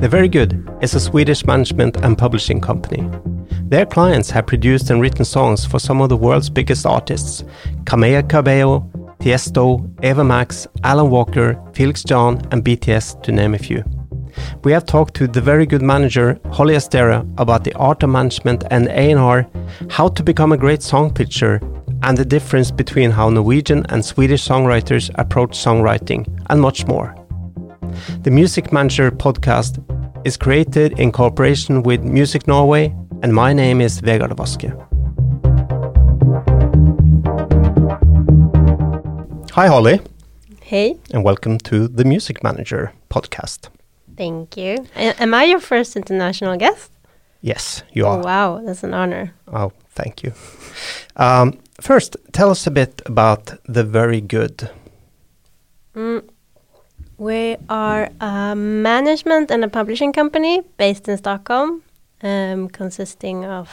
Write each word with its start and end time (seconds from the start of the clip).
The 0.00 0.08
Very 0.08 0.28
Good 0.30 0.66
is 0.80 0.94
a 0.94 0.98
Swedish 0.98 1.44
management 1.44 1.98
and 1.98 2.16
publishing 2.16 2.58
company. 2.58 3.06
Their 3.68 3.84
clients 3.84 4.30
have 4.30 4.46
produced 4.46 4.88
and 4.88 4.98
written 4.98 5.26
songs 5.26 5.66
for 5.66 5.78
some 5.78 6.00
of 6.00 6.08
the 6.08 6.16
world's 6.16 6.48
biggest 6.48 6.86
artists 6.86 7.44
Camila 7.84 8.26
Cabello, 8.26 8.90
Tiesto, 9.18 9.86
Ava 10.02 10.24
Max, 10.24 10.66
Alan 10.84 11.10
Walker, 11.10 11.62
Felix 11.74 12.02
Jaehn, 12.02 12.40
and 12.50 12.64
BTS, 12.64 13.22
to 13.24 13.30
name 13.30 13.52
a 13.52 13.58
few. 13.58 13.84
We 14.64 14.72
have 14.72 14.86
talked 14.86 15.12
to 15.16 15.26
the 15.26 15.42
very 15.42 15.66
good 15.66 15.82
manager 15.82 16.38
Holly 16.50 16.76
Astera 16.76 17.20
about 17.38 17.64
the 17.64 17.74
art 17.74 18.02
of 18.02 18.08
management 18.08 18.64
and 18.70 18.88
A&R, 18.88 19.46
how 19.90 20.08
to 20.08 20.22
become 20.22 20.52
a 20.52 20.56
great 20.56 20.82
song 20.82 21.12
pitcher, 21.12 21.60
and 22.04 22.16
the 22.16 22.24
difference 22.24 22.70
between 22.70 23.10
how 23.10 23.28
Norwegian 23.28 23.84
and 23.90 24.02
Swedish 24.02 24.48
songwriters 24.48 25.10
approach 25.16 25.50
songwriting, 25.50 26.26
and 26.48 26.58
much 26.58 26.86
more. 26.86 27.14
The 28.22 28.30
Music 28.30 28.72
Manager 28.72 29.10
podcast 29.10 29.78
is 30.24 30.36
created 30.36 30.98
in 30.98 31.12
cooperation 31.12 31.82
with 31.82 32.02
Music 32.02 32.46
Norway, 32.46 32.94
and 33.22 33.34
my 33.34 33.52
name 33.52 33.80
is 33.80 34.00
Vegard 34.00 34.32
Vaske. 34.36 34.70
Hi, 39.52 39.66
Holly, 39.66 40.00
Hey, 40.60 40.96
and 41.12 41.24
welcome 41.24 41.58
to 41.58 41.88
the 41.88 42.04
Music 42.04 42.42
Manager 42.44 42.92
podcast. 43.08 43.68
thank 44.16 44.56
you. 44.56 44.86
A- 44.96 45.20
am 45.22 45.34
I 45.34 45.44
your 45.44 45.60
first 45.60 45.96
international 45.96 46.56
guest? 46.56 46.90
Yes, 47.42 47.82
you 47.92 48.06
are. 48.06 48.18
Oh, 48.18 48.22
wow, 48.24 48.60
that's 48.64 48.84
an 48.84 48.92
honor. 48.94 49.32
Oh, 49.52 49.72
thank 49.94 50.22
you. 50.22 50.32
Um, 51.16 51.58
first, 51.80 52.16
tell 52.32 52.50
us 52.50 52.66
a 52.66 52.70
bit 52.70 53.00
about 53.06 53.54
the 53.66 53.82
very 53.82 54.20
good. 54.20 54.70
Mm. 55.96 56.22
We 57.20 57.58
are 57.68 58.08
a 58.18 58.56
management 58.56 59.50
and 59.50 59.62
a 59.62 59.68
publishing 59.68 60.10
company 60.10 60.62
based 60.78 61.06
in 61.06 61.18
Stockholm, 61.18 61.82
um, 62.22 62.68
consisting 62.70 63.44
of 63.44 63.68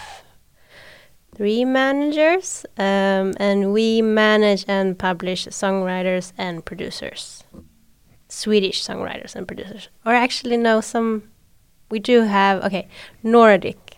three 1.34 1.64
managers, 1.64 2.66
um, 2.78 3.34
and 3.40 3.72
we 3.72 4.02
manage 4.02 4.66
and 4.68 5.00
publish 5.00 5.48
songwriters 5.48 6.34
and 6.38 6.66
producers, 6.66 7.45
Swedish 8.28 8.84
songwriters 8.84 9.34
and 9.34 9.48
producers. 9.48 9.88
Or 10.06 10.14
actually, 10.14 10.58
no, 10.58 10.81
some 10.81 11.23
we 11.90 12.00
do 12.00 12.23
have 12.23 12.62
okay 12.66 12.90
Nordic 13.23 13.95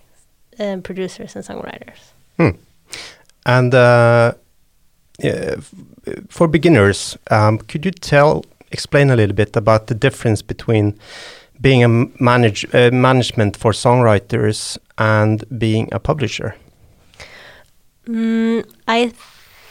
um, 0.59 0.83
producers 0.83 1.35
and 1.35 1.43
songwriters. 1.43 2.13
And 3.47 3.73
uh, 3.73 4.33
yeah, 5.17 5.55
for 6.29 6.47
beginners, 6.47 7.17
um, 7.31 7.57
could 7.57 7.83
you 7.83 7.91
tell, 7.91 8.45
explain 8.71 9.09
a 9.09 9.15
little 9.15 9.35
bit 9.35 9.55
about 9.55 9.87
the 9.87 9.95
difference 9.95 10.41
between 10.41 10.97
being 11.61 11.83
a 11.83 11.89
manage, 12.19 12.65
uh, 12.73 12.89
management 12.91 13.57
for 13.57 13.71
songwriters 13.71 14.77
and 14.97 15.43
being 15.59 15.89
a 15.91 15.99
publisher? 15.99 16.55
Mm, 18.07 18.65
I 18.87 19.09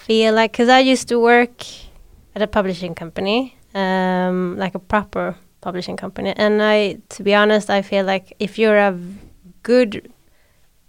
feel 0.06 0.34
like 0.34 0.52
because 0.52 0.68
I 0.68 0.80
used 0.80 1.08
to 1.08 1.18
work 1.18 1.64
at 2.34 2.42
a 2.42 2.46
publishing 2.46 2.94
company, 2.94 3.56
um, 3.74 4.56
like 4.56 4.74
a 4.74 4.78
proper 4.78 5.36
publishing 5.60 5.96
company, 5.96 6.32
and 6.36 6.62
I, 6.62 6.98
to 7.10 7.22
be 7.22 7.34
honest, 7.34 7.70
I 7.70 7.82
feel 7.82 8.04
like 8.04 8.34
if 8.38 8.58
you're 8.58 8.78
a 8.78 8.98
good 9.62 10.12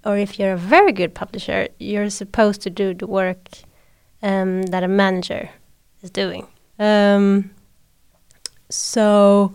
or 0.06 0.18
if 0.18 0.40
you're 0.40 0.54
a 0.54 0.58
very 0.58 0.92
good 0.92 1.14
publisher, 1.14 1.68
you're 1.80 2.10
supposed 2.10 2.62
to 2.62 2.70
do 2.70 2.94
the 2.94 3.08
work 3.08 3.50
um, 4.22 4.64
that 4.64 4.84
a 4.84 4.88
manager 4.88 5.50
is 6.02 6.10
doing. 6.10 6.48
Um, 6.78 7.52
so 8.70 9.54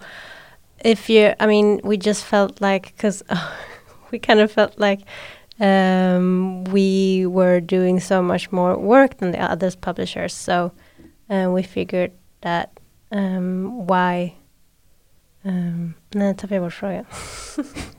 if 0.84 1.08
you, 1.08 1.34
I 1.40 1.46
mean, 1.46 1.80
we 1.82 1.96
just 1.96 2.24
felt 2.24 2.60
like 2.60 2.94
because 2.96 3.22
we 4.10 4.18
kind 4.18 4.40
of 4.40 4.52
felt 4.52 4.78
like 4.78 5.00
um, 5.60 6.64
we 6.64 7.26
were 7.26 7.60
doing 7.60 8.00
so 8.00 8.20
much 8.22 8.52
more 8.52 8.76
work 8.76 9.18
than 9.18 9.32
the 9.32 9.40
others 9.40 9.76
publishers. 9.76 10.34
So 10.34 10.72
uh, 11.30 11.50
we 11.50 11.62
figured 11.62 12.12
that 12.42 12.78
um, 13.10 13.86
why. 13.86 14.34
Um. 15.44 15.94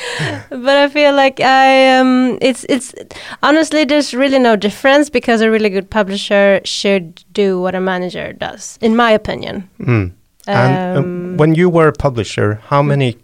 but 0.50 0.76
I 0.76 0.88
feel 0.88 1.14
like 1.14 1.40
I 1.40 1.98
um 1.98 2.38
it's 2.40 2.64
it's 2.68 2.94
honestly 3.42 3.84
there's 3.84 4.14
really 4.14 4.38
no 4.38 4.56
difference 4.56 5.10
because 5.10 5.40
a 5.40 5.50
really 5.50 5.70
good 5.70 5.90
publisher 5.90 6.60
should 6.64 7.24
do 7.32 7.60
what 7.60 7.74
a 7.74 7.80
manager 7.80 8.32
does, 8.32 8.78
in 8.80 8.96
my 8.96 9.10
opinion. 9.10 9.68
Mm. 9.78 10.12
And 10.46 10.96
um, 10.98 11.04
Um, 11.04 11.36
when 11.36 11.54
you 11.54 11.70
were 11.70 11.88
a 11.88 11.92
publisher, 11.92 12.60
how 12.70 12.82
many 12.82 13.16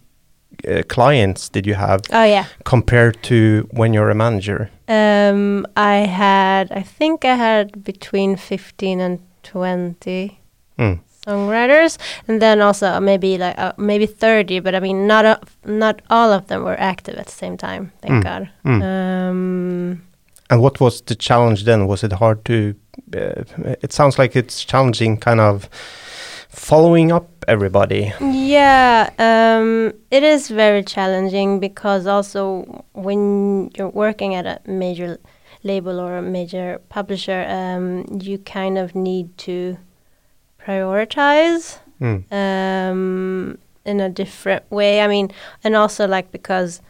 uh, 0.68 0.82
clients 0.88 1.48
did 1.48 1.66
you 1.66 1.74
have 1.74 2.00
oh 2.12 2.24
yeah. 2.24 2.44
compared 2.64 3.22
to 3.22 3.68
when 3.72 3.94
you're 3.94 4.10
a 4.10 4.14
manager? 4.14 4.70
Um, 4.88 5.66
I 5.76 6.06
had, 6.06 6.72
I 6.72 6.82
think 6.82 7.24
I 7.24 7.36
had 7.36 7.84
between 7.84 8.36
15 8.36 9.00
and 9.00 9.18
20 9.42 10.38
Mm. 10.78 11.00
Songwriters, 11.28 11.98
and 12.28 12.40
then 12.40 12.60
also 12.60 13.00
maybe 13.00 13.38
like 13.38 13.58
uh, 13.58 13.72
maybe 13.76 14.06
30. 14.06 14.60
But 14.60 14.74
I 14.74 14.80
mean, 14.80 15.06
not 15.06 15.24
a, 15.24 15.38
not 15.64 16.02
all 16.10 16.32
of 16.32 16.46
them 16.46 16.64
were 16.64 16.80
active 16.80 17.18
at 17.18 17.26
the 17.26 17.32
same 17.32 17.56
time. 17.56 17.92
Thank 18.02 18.14
Mm. 18.14 18.22
God. 18.24 18.48
Mm. 18.64 18.82
Um, 18.82 20.02
And 20.50 20.60
what 20.62 20.80
was 20.80 21.02
the 21.02 21.14
challenge 21.14 21.64
then? 21.64 21.86
Was 21.86 22.02
it 22.02 22.12
hard 22.12 22.44
to? 22.44 22.54
Uh, 23.14 23.42
it 23.82 23.92
sounds 23.92 24.18
like 24.18 24.34
it's 24.38 24.64
challenging, 24.64 25.20
kind 25.20 25.40
of 25.40 25.68
following 26.48 27.12
up 27.12 27.26
everybody. 27.46 28.12
yeah, 28.20 29.10
um, 29.18 29.92
it 30.10 30.22
is 30.22 30.48
very 30.48 30.82
challenging 30.82 31.60
because 31.60 32.06
also 32.06 32.64
when 32.94 33.70
you're 33.76 33.92
working 33.92 34.34
at 34.34 34.46
a 34.46 34.58
major 34.66 35.18
label 35.62 36.00
or 36.00 36.16
a 36.18 36.22
major 36.22 36.80
publisher, 36.88 37.44
um, 37.48 38.04
you 38.22 38.38
kind 38.38 38.78
of 38.78 38.94
need 38.94 39.26
to 39.46 39.76
prioritize. 40.68 41.78
Mm. 42.00 42.22
um, 42.32 43.58
in 43.84 44.00
a 44.00 44.08
different 44.08 44.70
way. 44.70 45.00
I 45.00 45.08
mean, 45.08 45.30
and 45.64 45.74
also 45.74 46.06
like 46.06 46.30
because 46.30 46.80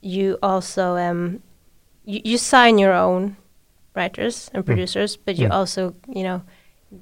you 0.00 0.38
also 0.42 0.96
um, 0.96 1.42
you, 2.04 2.20
you 2.24 2.38
sign 2.38 2.78
your 2.78 2.92
own 2.92 3.36
writers 3.96 4.50
and 4.54 4.62
Mm. 4.62 4.66
producers, 4.66 5.16
but 5.16 5.36
you 5.38 5.48
Mm. 5.48 5.54
also 5.58 5.94
you 6.06 6.22
know 6.22 6.42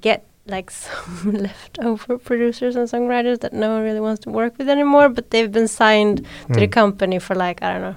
get 0.01 0.23
like 0.47 0.71
some 0.83 1.31
leftover 1.33 2.17
producers 2.17 2.75
and 2.75 2.89
songwriters 2.89 3.39
that 3.41 3.53
no 3.53 3.69
one 3.75 3.83
really 3.83 3.99
wants 4.01 4.23
to 4.23 4.31
work 4.31 4.57
with 4.57 4.67
anymore, 4.69 5.09
but 5.09 5.29
they've 5.29 5.51
been 5.51 5.67
signed 5.67 6.17
to 6.53 6.59
the 6.59 6.67
Mm. 6.67 6.71
company 6.71 7.19
for 7.19 7.35
like 7.35 7.61
I 7.61 7.73
don't 7.73 7.81
know 7.81 7.95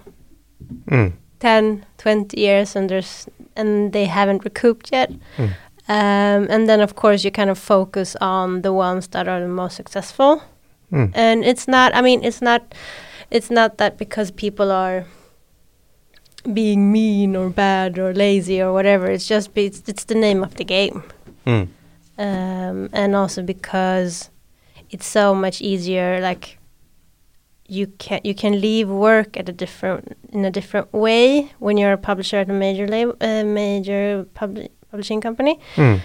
Mm. 0.90 1.12
10, 1.40 1.84
20 1.98 2.38
years, 2.40 2.76
and 2.76 2.90
there's 2.90 3.26
and 3.56 3.92
they 3.92 4.04
haven't 4.06 4.44
recouped 4.44 4.92
yet. 4.92 5.10
Mm. 5.38 5.50
Um, 5.88 6.46
and 6.50 6.68
then 6.68 6.80
of 6.80 6.94
course 6.96 7.22
you 7.24 7.30
kind 7.30 7.48
of 7.50 7.58
focus 7.58 8.16
on 8.20 8.62
the 8.62 8.72
ones 8.72 9.06
that 9.08 9.28
are 9.28 9.40
the 9.40 9.48
most 9.48 9.76
successful 9.76 10.42
Mm. 10.92 11.10
and 11.14 11.44
it's 11.44 11.66
not 11.66 11.92
i 11.96 12.00
mean 12.00 12.22
it's 12.22 12.40
not 12.40 12.60
it's 13.30 13.50
not 13.50 13.78
that 13.78 13.98
because 13.98 14.30
people 14.30 14.70
are 14.70 15.04
being 16.52 16.92
mean 16.92 17.34
or 17.34 17.50
bad 17.50 17.98
or 17.98 18.14
lazy 18.14 18.62
or 18.62 18.72
whatever 18.72 19.10
it's 19.10 19.26
just 19.26 19.52
be, 19.52 19.66
it's, 19.66 19.82
it's 19.88 20.04
the 20.04 20.14
name 20.14 20.42
of 20.44 20.54
the 20.54 20.64
game 20.64 21.02
Mm. 21.46 21.68
um, 22.18 22.88
and 22.92 23.16
also 23.16 23.42
because 23.42 24.30
it's 24.90 25.06
so 25.06 25.34
much 25.34 25.60
easier 25.60 26.20
like 26.20 26.58
you 27.68 27.88
can 27.98 28.20
you 28.22 28.34
can 28.34 28.60
leave 28.60 28.88
work 28.88 29.36
at 29.36 29.48
a 29.48 29.52
different 29.52 30.16
in 30.32 30.44
a 30.44 30.50
different 30.50 30.92
way 30.92 31.50
when 31.58 31.76
you're 31.76 31.92
a 31.92 31.98
publisher 31.98 32.36
at 32.38 32.48
a 32.48 32.52
major 32.52 32.86
label 32.86 33.16
uh, 33.20 33.42
major 33.44 34.24
publi- 34.34 34.70
publishing 34.96 35.20
company 35.22 35.58
Mm. 35.76 36.00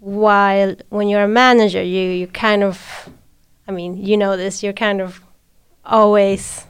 while 0.00 0.74
when 0.90 1.08
you're 1.10 1.24
a 1.24 1.34
manager 1.44 1.82
you 1.82 2.02
you 2.20 2.26
kind 2.28 2.62
of 2.62 3.08
i 3.68 3.72
mean 3.72 3.96
you 4.08 4.16
know 4.16 4.36
this 4.36 4.62
you're 4.62 4.78
kind 4.88 5.00
of 5.00 5.20
always 5.84 6.66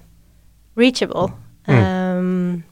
reachable 0.76 1.30
Mm. 1.68 1.82
um 1.84 2.64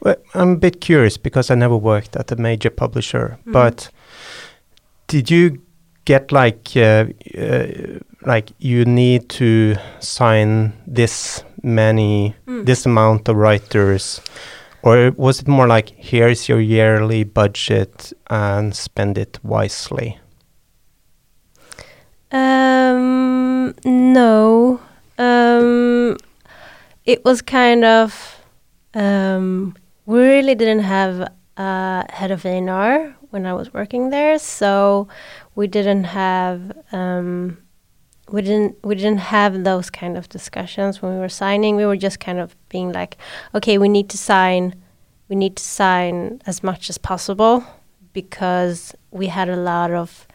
Well, 0.00 0.16
I'm 0.34 0.52
a 0.52 0.56
bit 0.56 0.80
curious 0.80 1.18
because 1.18 1.52
I 1.52 1.56
never 1.56 1.76
worked 1.76 2.16
at 2.16 2.32
a 2.32 2.36
major 2.36 2.70
publisher. 2.70 3.36
Mhm. 3.44 3.52
But 3.52 3.90
did 5.08 5.30
you 5.30 5.58
get 6.04 6.32
like 6.32 6.62
uh, 6.76 7.04
uh, 7.38 7.66
like 8.26 8.52
you 8.58 8.84
need 8.84 9.28
to 9.28 9.76
sign 10.00 10.72
this 10.94 11.44
many 11.62 12.34
mm. 12.46 12.64
this 12.66 12.86
amount 12.86 13.28
of 13.28 13.36
writers, 13.36 14.20
or 14.86 15.10
was 15.16 15.40
it 15.40 15.48
more 15.48 15.66
like 15.66 15.88
here's 15.96 16.48
your 16.48 16.60
yearly 16.60 17.24
budget 17.24 18.12
and 18.30 18.72
spend 18.72 19.18
it 19.18 19.36
wisely? 19.42 20.20
Um, 22.30 23.74
no. 23.84 24.80
Um, 25.18 26.16
it 27.04 27.24
was 27.24 27.42
kind 27.42 27.84
of. 27.84 28.40
Um, 28.94 29.74
we 30.06 30.20
really 30.20 30.54
didn't 30.54 30.84
have 30.84 31.32
a 31.56 32.04
head 32.12 32.30
of 32.30 32.46
A&R 32.46 33.12
when 33.30 33.44
I 33.44 33.54
was 33.54 33.74
working 33.74 34.10
there, 34.10 34.38
so 34.38 35.08
we 35.56 35.66
didn't 35.66 36.04
have 36.04 36.60
um, 36.92 37.58
we 38.30 38.42
didn't 38.42 38.76
we 38.84 38.94
didn't 38.94 39.18
have 39.18 39.64
those 39.64 39.88
kind 39.90 40.16
of 40.18 40.28
discussions 40.28 41.00
when 41.00 41.12
we 41.14 41.18
were 41.20 41.28
signing. 41.28 41.76
We 41.76 41.86
were 41.86 41.96
just 41.96 42.18
kind 42.20 42.38
of 42.38 42.56
being 42.68 42.92
like, 42.92 43.16
okay, 43.54 43.78
we 43.78 43.88
need 43.88 44.08
to 44.10 44.18
sign, 44.18 44.74
we 45.28 45.36
need 45.36 45.56
to 45.56 45.62
sign 45.62 46.40
as 46.46 46.62
much 46.62 46.90
as 46.90 46.98
possible 46.98 47.64
because 48.12 48.94
we 49.10 49.26
had 49.28 49.48
a 49.48 49.56
lot 49.56 49.90
of. 49.92 50.26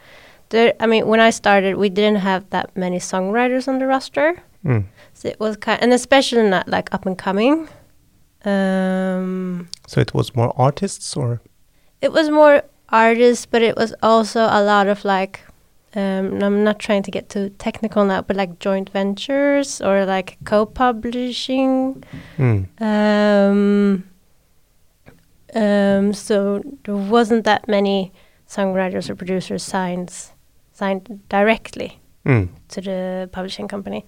There, 0.50 0.74
I 0.80 0.86
mean, 0.86 1.06
when 1.06 1.20
I 1.20 1.30
started, 1.30 1.76
we 1.76 1.88
didn't 1.88 2.20
have 2.20 2.48
that 2.50 2.76
many 2.76 2.98
songwriters 2.98 3.68
on 3.68 3.78
the 3.78 3.86
roster, 3.86 4.42
Mm. 4.64 4.84
so 5.14 5.28
it 5.28 5.40
was 5.40 5.56
kind, 5.56 5.82
and 5.82 5.92
especially 5.92 6.42
not 6.48 6.68
like 6.68 6.92
up 6.94 7.06
and 7.06 7.16
coming. 7.18 7.68
Um, 8.44 9.68
So 9.86 10.00
it 10.00 10.12
was 10.14 10.34
more 10.36 10.52
artists, 10.56 11.16
or 11.16 11.40
it 12.00 12.12
was 12.12 12.28
more 12.30 12.62
artists, 12.88 13.46
but 13.46 13.62
it 13.62 13.76
was 13.76 13.94
also 14.02 14.40
a 14.42 14.62
lot 14.62 14.86
of 14.88 15.04
like. 15.04 15.40
Um, 15.94 16.42
I'm 16.42 16.64
not 16.64 16.78
trying 16.78 17.02
to 17.02 17.10
get 17.10 17.28
too 17.28 17.50
technical 17.58 18.04
now, 18.04 18.22
but 18.22 18.36
like 18.36 18.58
joint 18.58 18.90
ventures 18.90 19.80
or 19.80 20.06
like 20.06 20.38
co-publishing. 20.44 22.02
Mm. 22.38 22.80
Um, 22.80 24.04
um, 25.54 26.12
so 26.14 26.62
there 26.84 26.96
wasn't 26.96 27.44
that 27.44 27.68
many 27.68 28.12
songwriters 28.48 29.10
or 29.10 29.14
producers 29.14 29.62
signed 29.62 30.12
signed 30.72 31.20
directly 31.28 32.01
Mm. 32.24 32.48
to 32.68 32.80
the 32.80 33.28
publishing 33.32 33.66
company. 33.68 34.04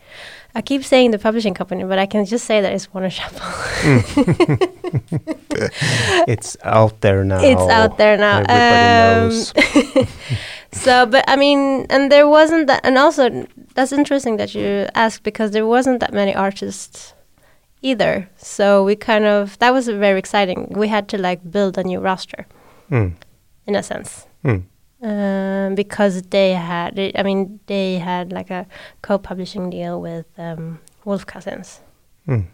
I 0.55 0.63
keep 0.63 0.85
saying 0.85 1.11
the 1.11 1.19
publishing 1.19 1.53
company, 1.55 1.83
but 1.85 1.99
I 1.99 2.07
can 2.07 2.25
just 2.25 2.45
say 2.45 2.61
that 2.61 2.73
it's 2.73 2.87
Warner 2.95 3.11
Chappell. 3.11 3.43
it's 6.29 6.57
out 6.63 7.01
there 7.01 7.25
now. 7.25 7.43
It's 7.43 7.61
out 7.63 7.99
there 7.99 8.17
now. 8.17 8.39
Everybody 8.49 9.19
Um, 9.19 9.29
knows. 9.29 9.53
so, 10.73 11.07
but 11.07 11.25
I 11.29 11.37
mean, 11.37 11.87
and 11.91 12.11
there 12.11 12.29
wasn't 12.29 12.67
that, 12.69 12.81
and 12.85 12.97
also 12.99 13.47
that's 13.75 13.93
interesting 13.93 14.37
that 14.37 14.55
you 14.55 14.87
asked 14.95 15.23
because 15.23 15.51
there 15.51 15.67
wasn't 15.67 16.01
that 16.01 16.13
many 16.13 16.35
artists 16.35 17.15
either. 17.83 18.29
So 18.37 18.85
we 18.85 18.97
kind 18.97 19.25
of 19.25 19.59
that 19.59 19.73
was 19.73 19.89
very 19.89 20.19
exciting. 20.19 20.73
We 20.77 20.89
had 20.89 21.09
to 21.09 21.19
like 21.19 21.41
build 21.51 21.79
a 21.79 21.85
new 21.85 22.01
roster 22.01 22.47
Mm. 22.91 23.15
in 23.67 23.75
a 23.75 23.83
sense. 23.83 24.27
Um, 25.03 25.75
because 25.75 26.23
they 26.23 26.53
had, 26.55 26.99
I 27.15 27.23
mean, 27.23 27.61
they 27.67 27.99
had 27.99 28.33
like 28.33 28.51
a 28.51 28.67
co-publishing 29.03 29.69
deal 29.71 30.01
with 30.01 30.27
um, 30.39 30.81
Wolf 31.05 31.27
Cousins, 31.27 31.81
Mm. 32.27 32.47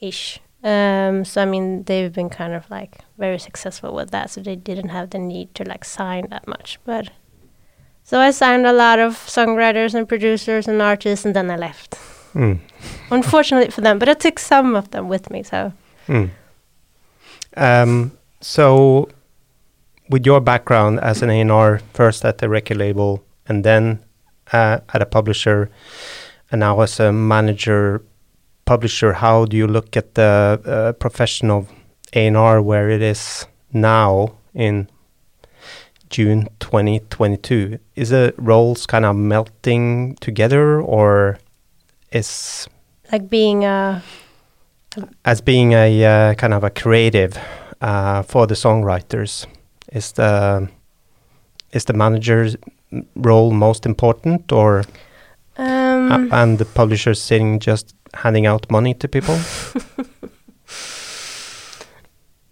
ish. 0.00 0.40
Um, 0.62 1.24
so 1.24 1.42
I 1.42 1.46
mean, 1.46 1.84
they've 1.84 2.12
been 2.12 2.28
kind 2.28 2.52
of 2.52 2.70
like 2.70 2.98
very 3.18 3.38
successful 3.38 3.94
with 3.94 4.10
that, 4.10 4.30
so 4.30 4.40
they 4.42 4.54
didn't 4.56 4.90
have 4.90 5.10
the 5.10 5.18
need 5.18 5.54
to 5.56 5.64
like 5.64 5.84
sign 5.84 6.28
that 6.30 6.46
much. 6.46 6.78
But 6.84 7.10
so 8.04 8.20
I 8.20 8.30
signed 8.30 8.66
a 8.66 8.72
lot 8.72 8.98
of 8.98 9.14
songwriters 9.16 9.94
and 9.94 10.06
producers 10.08 10.68
and 10.68 10.80
artists, 10.82 11.24
and 11.24 11.34
then 11.34 11.50
I 11.50 11.56
left. 11.56 11.96
Mm. 12.34 12.60
Unfortunately 13.10 13.70
for 13.70 13.80
them, 13.80 13.98
but 13.98 14.08
I 14.08 14.14
took 14.14 14.38
some 14.38 14.76
of 14.76 14.90
them 14.90 15.08
with 15.08 15.30
me. 15.30 15.42
So 15.42 15.72
Mm. 16.06 16.30
Um, 17.56 18.12
so, 18.40 19.08
with 20.10 20.26
your 20.26 20.40
background 20.40 20.98
as 21.00 21.22
an 21.22 21.30
A&R, 21.30 21.80
first 21.94 22.24
at 22.24 22.38
the 22.38 22.48
record 22.48 22.76
label 22.76 23.24
and 23.46 23.64
then 23.64 24.00
uh, 24.52 24.80
at 24.92 25.00
a 25.00 25.06
publisher, 25.06 25.70
and 26.50 26.60
now 26.60 26.80
as 26.80 26.98
a 26.98 27.12
manager 27.12 28.02
publisher, 28.64 29.12
how 29.14 29.44
do 29.44 29.56
you 29.56 29.66
look 29.66 29.96
at 29.96 30.14
the 30.16 30.60
uh, 30.66 30.92
profession 30.94 31.50
of 31.50 31.70
A&R 32.12 32.60
where 32.60 32.90
it 32.90 33.02
is 33.02 33.46
now 33.72 34.34
in 34.52 34.88
June 36.10 36.48
2022? 36.58 37.78
Is 37.94 38.10
the 38.10 38.34
roles 38.36 38.86
kind 38.86 39.04
of 39.04 39.14
melting 39.14 40.16
together, 40.16 40.80
or 40.80 41.38
is 42.10 42.68
like 43.12 43.30
being 43.30 43.64
a 43.64 44.02
as 45.24 45.40
being 45.40 45.72
a 45.72 46.04
uh, 46.04 46.34
kind 46.34 46.52
of 46.52 46.64
a 46.64 46.70
creative 46.70 47.38
uh, 47.80 48.22
for 48.22 48.48
the 48.48 48.54
songwriters 48.54 49.46
is 49.92 50.12
the 50.12 50.68
is 51.72 51.84
the 51.84 51.92
manager's 51.92 52.56
role 53.16 53.50
most 53.52 53.86
important 53.86 54.52
or 54.52 54.84
um, 55.56 56.12
uh, 56.12 56.42
and 56.42 56.58
the 56.58 56.64
publisher 56.64 57.14
sitting 57.14 57.60
just 57.60 57.94
handing 58.14 58.46
out 58.46 58.70
money 58.70 58.94
to 58.94 59.08
people 59.08 59.38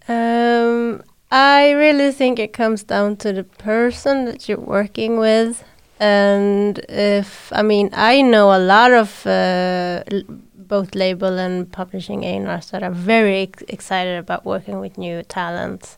Um, 0.09 1.03
I 1.31 1.69
really 1.71 2.11
think 2.11 2.39
it 2.39 2.51
comes 2.51 2.83
down 2.83 3.17
to 3.17 3.31
the 3.31 3.43
person 3.43 4.25
that 4.25 4.49
you're 4.49 4.59
working 4.59 5.19
with. 5.19 5.63
And 5.99 6.79
if, 6.89 7.51
I 7.53 7.61
mean, 7.61 7.91
I 7.93 8.21
know 8.21 8.55
a 8.55 8.57
lot 8.57 8.91
of 8.91 9.27
uh, 9.27 10.03
l- 10.11 10.23
both 10.55 10.95
label 10.95 11.37
and 11.37 11.71
publishing 11.71 12.23
A&Rs 12.23 12.71
that 12.71 12.81
are 12.81 12.91
very 12.91 13.41
ex- 13.43 13.63
excited 13.67 14.17
about 14.17 14.45
working 14.45 14.79
with 14.79 14.97
new 14.97 15.21
talent. 15.23 15.97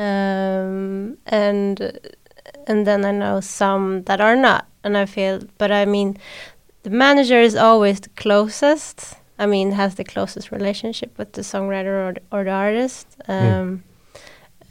Um, 0.00 1.16
and 1.26 1.74
and 2.66 2.86
then 2.86 3.04
I 3.04 3.12
know 3.12 3.40
some 3.40 4.02
that 4.04 4.20
are 4.20 4.36
not. 4.36 4.64
And 4.84 4.96
I 4.96 5.06
feel, 5.06 5.40
but 5.58 5.70
I 5.70 5.84
mean, 5.84 6.16
the 6.82 6.90
manager 6.90 7.40
is 7.40 7.54
always 7.54 8.00
the 8.00 8.08
closest. 8.22 9.14
I 9.38 9.46
mean, 9.46 9.72
has 9.72 9.94
the 9.94 10.04
closest 10.04 10.50
relationship 10.50 11.10
with 11.18 11.32
the 11.32 11.42
songwriter 11.42 11.94
or 12.08 12.12
the, 12.14 12.22
or 12.32 12.44
the 12.44 12.50
artist. 12.50 13.06
Um, 13.28 13.82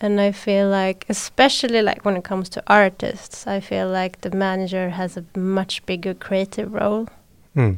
And 0.01 0.21
I 0.21 0.31
feel 0.31 0.69
like, 0.69 1.05
especially 1.09 1.81
like 1.81 2.05
when 2.05 2.15
it 2.17 2.23
comes 2.23 2.49
to 2.49 2.61
artists, 2.67 3.45
I 3.47 3.59
feel 3.59 3.87
like 4.01 4.13
the 4.21 4.31
manager 4.31 4.89
has 4.91 5.17
a 5.17 5.23
much 5.37 5.85
bigger 5.85 6.13
creative 6.13 6.69
role, 6.73 7.05
Hmm. 7.53 7.73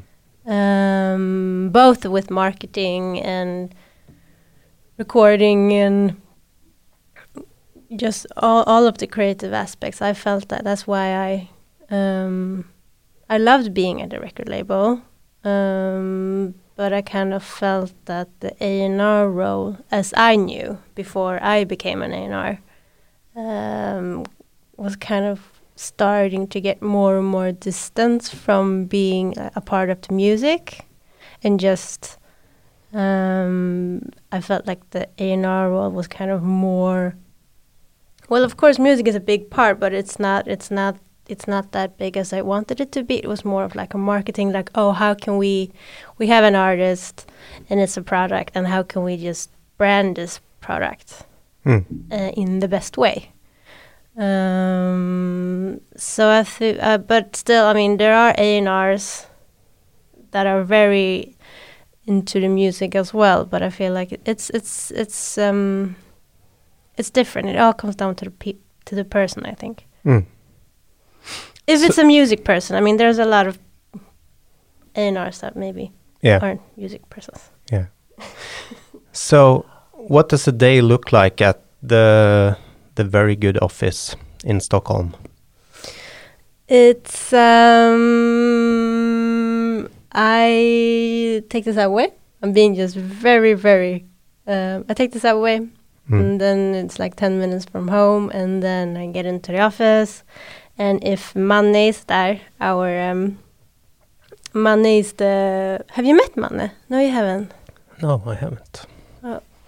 um, 0.45 1.69
both 1.71 2.05
with 2.05 2.29
marketing 2.29 3.19
and 3.25 3.73
recording 4.97 5.73
and 5.73 6.15
just 7.95 8.25
all, 8.37 8.63
all 8.63 8.87
of 8.87 8.97
the 8.97 9.07
creative 9.07 9.53
aspects. 9.53 10.01
I 10.01 10.13
felt 10.13 10.49
that 10.49 10.63
that's 10.63 10.87
why 10.87 11.15
I 11.15 11.49
um, 11.89 12.65
I 13.29 13.37
loved 13.37 13.73
being 13.73 14.01
at 14.01 14.09
the 14.09 14.19
record 14.19 14.47
label, 14.47 15.01
um, 15.43 16.55
but 16.75 16.93
I 16.93 17.01
kind 17.01 17.33
of 17.33 17.43
felt 17.43 17.93
that 18.05 18.27
the 18.39 18.55
A 18.63 18.81
and 18.83 19.01
R 19.01 19.29
role, 19.29 19.77
as 19.91 20.13
I 20.15 20.35
knew 20.35 20.77
before 20.95 21.41
I 21.43 21.63
became 21.63 22.01
an 22.01 22.13
A 22.13 22.15
and 22.15 22.33
R, 22.33 22.59
um, 23.35 24.25
was 24.77 24.95
kind 24.95 25.25
of 25.25 25.61
starting 25.75 26.47
to 26.47 26.61
get 26.61 26.81
more 26.81 27.17
and 27.17 27.27
more 27.27 27.51
distance 27.51 28.29
from 28.29 28.85
being 28.85 29.37
a, 29.37 29.51
a 29.55 29.61
part 29.61 29.89
of 29.89 30.01
the 30.01 30.13
music, 30.13 30.85
and 31.43 31.59
just 31.59 32.17
um, 32.93 34.01
I 34.31 34.41
felt 34.41 34.67
like 34.67 34.89
the 34.91 35.09
A 35.17 35.31
and 35.31 35.45
R 35.45 35.69
role 35.69 35.91
was 35.91 36.07
kind 36.07 36.31
of 36.31 36.41
more. 36.41 37.15
Well, 38.31 38.45
of 38.45 38.55
course, 38.55 38.79
music 38.79 39.09
is 39.09 39.15
a 39.15 39.19
big 39.19 39.49
part, 39.49 39.77
but 39.77 39.91
it's 39.93 40.17
not. 40.17 40.47
It's 40.47 40.71
not. 40.71 40.95
It's 41.27 41.47
not 41.47 41.73
that 41.73 41.97
big 41.97 42.15
as 42.15 42.31
I 42.31 42.41
wanted 42.41 42.79
it 42.79 42.91
to 42.93 43.03
be. 43.03 43.15
It 43.17 43.27
was 43.27 43.43
more 43.43 43.65
of 43.65 43.75
like 43.75 43.93
a 43.93 43.97
marketing, 43.97 44.53
like, 44.53 44.69
oh, 44.73 44.93
how 44.93 45.13
can 45.15 45.37
we? 45.37 45.69
We 46.17 46.27
have 46.27 46.45
an 46.45 46.55
artist, 46.55 47.29
and 47.69 47.81
it's 47.81 47.97
a 47.97 48.01
product, 48.01 48.51
and 48.55 48.67
how 48.67 48.83
can 48.83 49.03
we 49.03 49.17
just 49.17 49.49
brand 49.77 50.15
this 50.15 50.39
product 50.61 51.25
Hmm. 51.65 51.79
uh, 52.09 52.31
in 52.37 52.59
the 52.59 52.69
best 52.69 52.97
way? 52.97 53.33
Um, 54.17 55.81
so 55.97 56.29
I 56.29 56.43
think, 56.43 56.77
uh, 56.81 56.99
but 56.99 57.35
still, 57.35 57.65
I 57.65 57.73
mean, 57.73 57.97
there 57.97 58.15
are 58.15 58.33
A 58.37 58.57
and 58.57 58.69
R's 58.69 59.27
that 60.31 60.47
are 60.47 60.63
very 60.63 61.35
into 62.07 62.39
the 62.39 62.47
music 62.47 62.95
as 62.95 63.13
well. 63.13 63.43
But 63.43 63.61
I 63.61 63.69
feel 63.69 63.91
like 63.91 64.21
it's 64.25 64.49
it's 64.51 64.91
it's 64.91 65.37
um 65.37 65.97
it's 66.97 67.09
different. 67.11 67.49
It 67.49 67.57
all 67.57 67.73
comes 67.73 67.95
down 67.95 68.15
to 68.15 68.25
the 68.25 68.31
pe- 68.31 68.59
to 68.85 68.95
the 68.95 69.03
person. 69.05 69.45
I 69.45 69.55
think 69.55 69.85
Hmm. 70.03 70.19
if 71.67 71.79
So- 71.79 71.85
it's 71.85 71.97
a 71.97 72.03
music 72.03 72.43
person, 72.43 72.75
I 72.77 72.81
mean, 72.81 72.97
there's 72.97 73.19
a 73.19 73.25
lot 73.25 73.47
of 73.47 73.57
A 74.95 75.07
and 75.07 75.17
R's 75.17 75.39
that 75.39 75.55
maybe 75.55 75.91
Yeah. 76.21 76.39
aren't 76.41 76.61
music 76.77 77.01
persons. 77.09 77.51
Yeah. 77.71 77.85
so, 79.11 79.65
what 79.93 80.29
does 80.29 80.47
a 80.47 80.51
day 80.51 80.81
look 80.81 81.11
like 81.11 81.41
at 81.41 81.57
the 81.81 82.57
the 82.95 83.03
very 83.03 83.35
good 83.35 83.57
office 83.61 84.15
in 84.43 84.59
Stockholm? 84.59 85.13
It's 86.67 87.33
um 88.21 89.87
I 90.13 91.43
take 91.49 91.63
the 91.65 91.73
subway. 91.73 92.11
I'm 92.41 92.53
being 92.53 92.75
just 92.75 92.95
very 92.95 93.53
very 93.53 94.05
um 94.47 94.85
I 94.89 94.93
take 94.93 95.11
the 95.11 95.19
subway 95.19 95.59
Hmm. 96.11 96.19
and 96.19 96.41
then 96.41 96.75
it's 96.75 96.99
like 96.99 97.15
10 97.15 97.39
minutes 97.39 97.63
from 97.63 97.87
home 97.87 98.29
and 98.31 98.61
then 98.61 98.97
I 98.97 99.07
get 99.07 99.25
into 99.25 99.53
the 99.53 99.61
office 99.61 100.23
and 100.77 101.01
if 101.03 101.33
Manne 101.35 101.73
is 101.75 102.03
there 102.03 102.41
our 102.59 103.11
um 103.11 103.37
Manne 104.53 104.85
is 104.99 105.13
the 105.13 105.79
have 105.91 106.05
you 106.05 106.15
met 106.15 106.35
Manne? 106.35 106.71
No 106.89 106.99
you 106.99 107.11
haven't. 107.11 107.53
No, 108.01 108.21
I 108.25 108.35
haven't. 108.35 108.85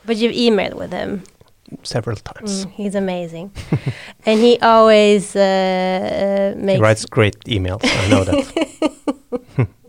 But 0.05 0.17
you've 0.17 0.35
emailed 0.35 0.73
with 0.73 0.91
him. 0.91 1.23
Several 1.83 2.17
times. 2.17 2.65
Mm, 2.65 2.71
he's 2.71 2.95
amazing. 2.95 3.51
and 4.25 4.39
he 4.39 4.59
always 4.59 5.35
uh, 5.35 6.53
uh, 6.59 6.71
He 6.71 6.77
writes 6.77 7.05
great 7.05 7.39
emails. 7.45 7.85
I 7.85 8.09
know 8.09 8.23
that. 8.25 9.67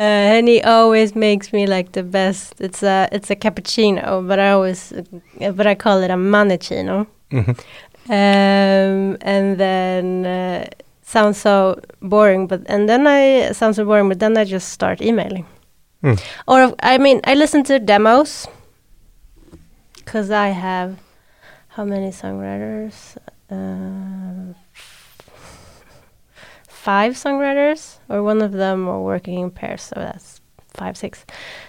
Uh, 0.00 0.36
and 0.36 0.48
he 0.48 0.62
always 0.62 1.14
makes 1.14 1.52
me 1.52 1.66
like 1.66 1.92
the 1.92 2.02
best. 2.02 2.54
It's 2.58 2.82
a 2.82 3.06
it's 3.12 3.30
a 3.30 3.36
cappuccino, 3.36 4.26
but 4.26 4.38
I 4.38 4.52
always 4.52 4.92
uh, 4.92 5.52
but 5.52 5.66
I 5.66 5.74
call 5.74 6.02
it 6.02 6.10
a 6.10 6.16
manechino. 6.16 7.06
Mhm. 7.30 7.58
Um, 8.08 9.18
and 9.20 9.58
then 9.58 10.24
uh, 10.26 10.64
sounds 11.02 11.36
so 11.38 11.80
boring, 12.00 12.46
but 12.46 12.62
and 12.66 12.88
then 12.88 13.06
I 13.06 13.52
sounds 13.52 13.76
so 13.76 13.84
boring, 13.84 14.08
but 14.08 14.18
then 14.20 14.38
I 14.38 14.44
just 14.44 14.68
start 14.70 15.02
emailing. 15.02 15.44
Mm. 16.02 16.18
Or 16.48 16.74
I 16.82 16.96
mean, 16.96 17.20
I 17.24 17.34
listen 17.34 17.62
to 17.64 17.78
demos 17.78 18.48
because 19.96 20.30
I 20.30 20.48
have 20.48 20.96
how 21.68 21.84
many 21.84 22.10
songwriters? 22.10 23.18
Five 26.84 27.12
songwriters, 27.12 27.98
or 28.08 28.22
one 28.22 28.40
of 28.40 28.52
them 28.52 28.88
are 28.88 29.02
working 29.02 29.38
in 29.38 29.50
pairs, 29.50 29.82
so 29.82 29.94
that's 29.96 30.40
five, 30.72 30.96
six. 30.96 31.26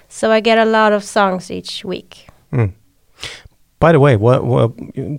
So 0.08 0.32
I 0.32 0.40
get 0.40 0.58
a 0.58 0.64
lot 0.64 0.94
of 0.94 1.04
songs 1.04 1.52
each 1.52 1.84
week. 1.84 2.28
Mm. 2.54 2.72
By 3.80 3.92
the 3.92 4.00
way, 4.00 4.16
what, 4.16 4.46
what 4.46 4.72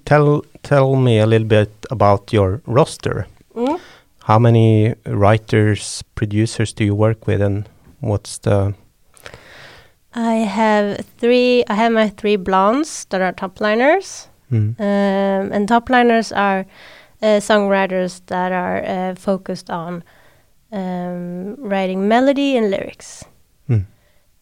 tell 0.07 0.45
tell 0.63 0.97
me 0.97 1.19
a 1.19 1.27
little 1.27 1.47
bit 1.49 1.71
about 1.91 2.33
your 2.33 2.63
roster. 2.67 3.27
Mm. 3.55 3.81
How 4.25 4.39
many 4.39 4.95
writers, 5.05 6.03
producers 6.15 6.73
do 6.73 6.85
you 6.85 6.95
work 6.95 7.27
with, 7.27 7.43
and 7.43 7.69
what's 8.01 8.39
the? 8.39 8.75
I 10.15 10.35
have 10.47 11.05
three. 11.19 11.65
I 11.69 11.75
have 11.75 11.93
my 11.93 12.09
three 12.09 12.37
blondes 12.37 13.07
that 13.11 13.21
are 13.21 13.33
top 13.33 13.61
liners, 13.61 14.29
Mm. 14.51 14.79
um, 14.81 15.53
and 15.53 15.69
top 15.69 15.91
liners 15.91 16.33
are 16.33 16.65
songwriters 17.41 18.21
that 18.27 18.53
are 18.53 18.85
uh, 18.85 19.15
focused 19.15 19.71
on 19.71 20.03
um, 20.73 21.55
writing 21.57 22.09
melody 22.09 22.57
and 22.57 22.71
lyrics. 22.71 23.25
Mm. 23.69 23.87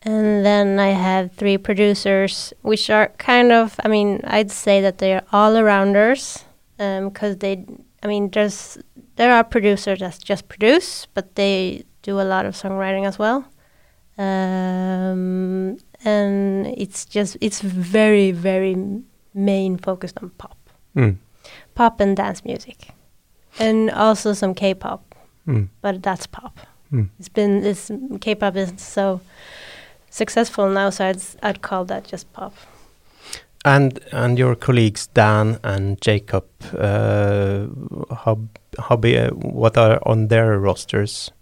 And 0.03 0.47
then 0.47 0.79
I 0.79 0.89
have 0.89 1.33
three 1.33 1.59
producers, 1.59 2.55
which 2.63 2.89
are 2.89 3.09
kind 3.19 3.53
of, 3.53 3.79
I 3.85 3.89
mean, 3.89 4.21
I'd 4.25 4.51
say 4.51 4.81
that 4.81 4.99
they 4.99 5.15
are 5.15 5.25
all 5.33 5.53
arounders, 5.53 6.45
because 6.79 7.37
they, 7.39 7.67
I 8.03 8.07
mean, 8.07 8.31
there's 8.31 8.79
there 9.17 9.33
are 9.33 9.45
producers 9.45 9.99
that 9.99 10.19
just 10.25 10.49
produce, 10.49 11.07
but 11.13 11.35
they 11.35 11.85
do 12.01 12.19
a 12.21 12.25
lot 12.25 12.47
of 12.47 12.55
songwriting 12.55 13.07
as 13.07 13.19
well. 13.19 13.45
Um, 14.17 15.77
and 16.05 16.67
it's 16.67 17.05
just 17.05 17.37
it's 17.41 17.61
very 17.61 18.33
very 18.33 18.77
main 19.35 19.77
focused 19.77 20.19
on 20.23 20.31
pop, 20.31 20.57
Mm. 20.97 21.17
Pop 21.81 22.01
and 22.01 22.17
dance 22.17 22.45
music, 22.45 22.77
and 23.59 23.91
also 23.91 24.35
some 24.35 24.55
K-pop, 24.55 25.01
Mm. 25.47 25.69
but 25.83 26.03
that's 26.03 26.27
pop. 26.27 26.59
Mm. 26.93 27.09
It's 27.19 27.33
been 27.33 27.63
this 27.63 27.91
K-pop 28.21 28.57
is 28.57 28.73
so 28.77 29.21
successful 30.11 30.69
now, 30.69 30.91
so 30.91 31.05
I'd 31.05 31.23
I'd 31.43 31.61
call 31.63 31.85
that 31.87 32.13
just 32.13 32.27
pop. 32.33 32.53
And 33.65 33.99
and 34.13 34.39
your 34.39 34.57
colleagues 34.57 35.09
Dan 35.15 35.59
and 35.63 35.97
Jacob, 36.07 36.45
uh, 36.79 37.67
how 38.25 38.39
how 38.89 38.97
be, 38.97 39.19
uh, 39.19 39.31
what 39.31 39.77
are 39.77 39.99
on 40.07 40.29
their 40.29 40.59
rosters? 40.59 41.33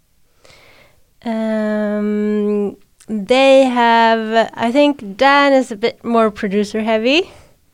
Um, 1.25 2.77
they 3.09 3.65
have, 3.65 4.51
I 4.55 4.73
think 4.73 5.17
Dan 5.17 5.53
is 5.53 5.73
a 5.73 5.77
bit 5.77 6.05
more 6.05 6.31
producer 6.31 6.81
heavy. 6.83 7.31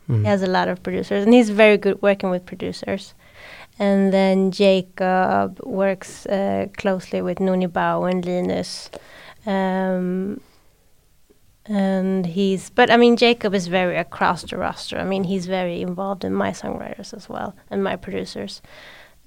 Mm. 0.08 0.20
He 0.20 0.24
has 0.26 0.42
a 0.42 0.46
lot 0.46 0.68
of 0.68 0.82
producers, 0.82 1.24
and 1.24 1.32
he's 1.32 1.50
very 1.50 1.78
good 1.78 2.00
working 2.02 2.30
with 2.30 2.44
producers. 2.46 3.14
And 3.78 4.12
then 4.12 4.50
Jacob 4.50 5.60
works 5.64 6.26
uh, 6.26 6.66
closely 6.76 7.22
with 7.22 7.38
Nuni 7.38 7.68
Bao 7.68 8.08
and 8.10 8.24
Linus. 8.24 8.90
Um, 9.46 10.40
and 11.66 12.26
he's, 12.26 12.70
but 12.70 12.90
I 12.90 12.96
mean, 12.96 13.16
Jacob 13.16 13.54
is 13.54 13.66
very 13.66 13.96
across 13.96 14.42
the 14.42 14.56
roster. 14.56 14.98
I 14.98 15.04
mean, 15.04 15.24
he's 15.24 15.46
very 15.46 15.80
involved 15.80 16.24
in 16.24 16.34
my 16.34 16.50
songwriters 16.50 17.14
as 17.14 17.28
well 17.28 17.56
and 17.70 17.82
my 17.82 17.96
producers. 17.96 18.62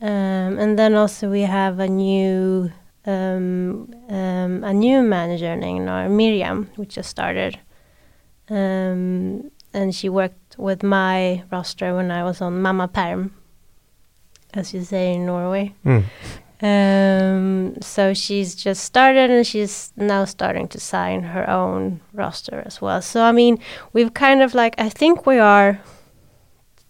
Um, 0.02 0.60
and 0.60 0.78
then 0.78 0.94
also 0.94 1.30
we 1.30 1.42
have 1.42 1.80
a 1.80 1.88
new 1.88 2.72
um, 3.06 3.94
um, 4.10 4.64
a 4.64 4.74
new 4.74 5.02
manager 5.02 5.56
named 5.56 5.86
Miriam, 6.12 6.70
which 6.76 6.96
just 6.96 7.10
started. 7.10 7.58
Um, 8.50 9.50
and 9.74 9.96
she 9.96 10.10
worked 10.10 10.47
with 10.58 10.84
my 10.84 11.44
roster 11.52 11.96
when 11.96 12.12
I 12.12 12.24
was 12.24 12.42
on 12.42 12.62
Mama 12.62 12.88
Perm, 12.88 13.34
as 14.54 14.74
you 14.74 14.84
say 14.84 15.14
in 15.14 15.26
Norway. 15.26 15.74
Mm. 15.86 16.04
Um, 16.60 17.76
so 17.82 18.16
she's 18.16 18.56
just 18.56 18.84
started 18.84 19.30
and 19.30 19.46
she's 19.46 19.94
now 19.96 20.26
starting 20.26 20.68
to 20.70 20.80
sign 20.80 21.22
her 21.22 21.48
own 21.48 22.02
roster 22.14 22.64
as 22.66 22.82
well. 22.82 23.02
So, 23.02 23.22
I 23.22 23.32
mean, 23.32 23.60
we've 23.94 24.14
kind 24.14 24.42
of 24.42 24.56
like, 24.56 24.74
I 24.80 24.90
think 24.90 25.28
we 25.28 25.38
are 25.38 25.80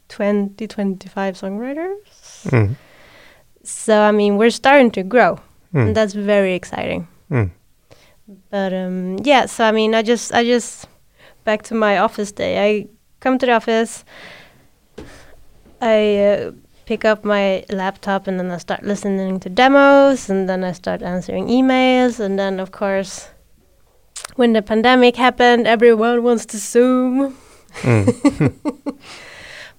20, 0.07 0.65
25 0.67 1.35
songwriters. 1.35 1.97
Mm. 2.45 2.75
So, 3.63 3.99
I 4.01 4.11
mean, 4.11 4.37
we're 4.37 4.51
starting 4.51 4.91
to 4.91 5.03
grow. 5.03 5.39
Mm. 5.73 5.87
And 5.87 5.95
that's 5.95 6.13
very 6.13 6.55
exciting. 6.55 7.07
Mm. 7.29 7.51
But 8.49 8.73
um, 8.73 9.17
yeah, 9.23 9.45
so 9.47 9.65
I 9.65 9.71
mean, 9.71 9.93
I 9.93 10.01
just, 10.01 10.33
I 10.33 10.43
just, 10.45 10.87
back 11.43 11.63
to 11.63 11.75
my 11.75 11.97
office 11.97 12.31
day. 12.31 12.53
I 12.59 12.87
come 13.19 13.37
to 13.39 13.45
the 13.45 13.53
office, 13.53 14.03
I 15.81 16.17
uh, 16.17 16.51
pick 16.85 17.05
up 17.05 17.23
my 17.23 17.63
laptop, 17.69 18.27
and 18.27 18.39
then 18.39 18.49
I 18.51 18.57
start 18.57 18.83
listening 18.83 19.39
to 19.41 19.49
demos, 19.49 20.29
and 20.29 20.47
then 20.49 20.63
I 20.63 20.71
start 20.73 21.01
answering 21.01 21.47
emails, 21.47 22.19
and 22.19 22.37
then 22.39 22.59
of 22.59 22.71
course, 22.71 23.29
when 24.35 24.53
the 24.53 24.61
pandemic 24.61 25.15
happened, 25.15 25.67
everyone 25.67 26.23
wants 26.23 26.45
to 26.47 26.57
Zoom. 26.57 27.35
Mm. 27.81 28.53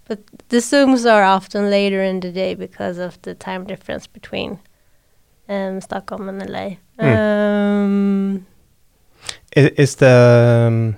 But 0.08 0.20
the 0.48 0.56
Zooms 0.56 1.04
are 1.04 1.22
often 1.22 1.68
later 1.68 2.02
in 2.02 2.20
the 2.20 2.32
day 2.32 2.54
because 2.54 2.96
of 2.96 3.20
the 3.20 3.34
time 3.34 3.64
difference 3.66 4.06
between 4.06 4.58
um, 5.50 5.82
Stockholm 5.82 6.30
and 6.30 6.48
LA. 6.48 6.76
Um, 6.98 8.46
I- 9.54 9.72
Is 9.76 9.96
the 9.96 10.66
um, 10.68 10.96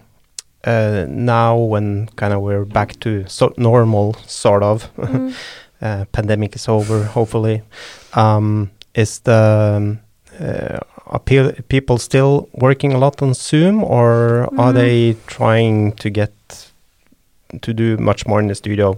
uh, 0.65 1.07
now 1.09 1.57
when 1.59 2.07
kind 2.17 2.33
of 2.33 2.43
we're 2.43 2.65
back 2.65 2.99
to 3.01 3.25
so 3.29 3.53
normal, 3.57 4.15
sort 4.27 4.63
of, 4.63 4.91
mm. 4.99 5.35
uh, 5.83 6.05
pandemic 6.13 6.55
is 6.57 6.69
over, 6.69 7.05
hopefully. 7.05 7.63
Um, 8.15 8.71
is 8.95 9.21
the 9.21 9.75
um, 9.77 10.01
uh, 10.41 10.79
are 11.07 11.19
people 11.69 11.99
still 11.99 12.49
working 12.53 12.93
a 12.93 12.99
lot 12.99 13.21
on 13.23 13.35
Zoom, 13.35 13.83
or 13.83 14.49
are 14.59 14.73
Mm. 14.73 14.75
they 14.75 15.17
trying 15.27 15.93
to 15.97 16.11
get 16.11 16.33
to 17.63 17.73
do 17.75 17.97
much 17.97 18.27
more 18.27 18.41
in 18.41 18.47
the 18.49 18.55
studio? 18.55 18.97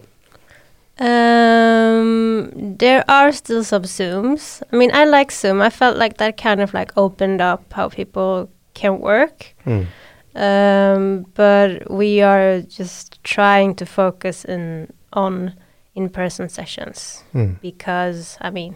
Um, 0.99 2.51
there 2.79 3.05
are 3.09 3.33
still 3.33 3.65
some 3.65 3.83
Zooms. 3.85 4.63
I 4.73 4.77
mean, 4.77 4.91
I 4.95 5.05
like 5.05 5.33
Zoom. 5.33 5.61
I 5.63 5.71
felt 5.71 5.97
like 5.97 6.19
that 6.19 6.37
kind 6.37 6.61
of 6.61 6.75
like 6.75 6.93
opened 6.97 7.41
up 7.41 7.73
how 7.73 7.89
people 7.89 8.49
can 8.75 9.01
work. 9.01 9.55
Mm. 9.67 9.87
Um, 10.35 11.27
but 11.35 11.91
we 11.91 12.23
are 12.23 12.61
just 12.63 13.23
trying 13.25 13.75
to 13.77 13.87
focus 13.87 14.45
in 14.45 14.89
on 15.13 15.53
in-person 15.95 16.49
sessions 16.49 17.23
Mm. 17.35 17.61
because 17.61 18.39
I 18.41 18.51
mean, 18.51 18.75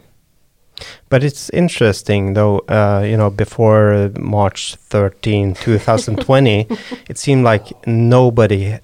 But 1.08 1.24
it's 1.24 1.48
interesting, 1.54 2.34
though. 2.34 2.58
Uh, 2.68 3.00
you 3.10 3.16
know, 3.16 3.30
before 3.30 4.10
March 4.20 4.74
13, 4.90 5.54
2020, 5.64 6.66
it 7.08 7.16
seemed 7.18 7.44
like 7.44 7.72
nobody 7.86 8.76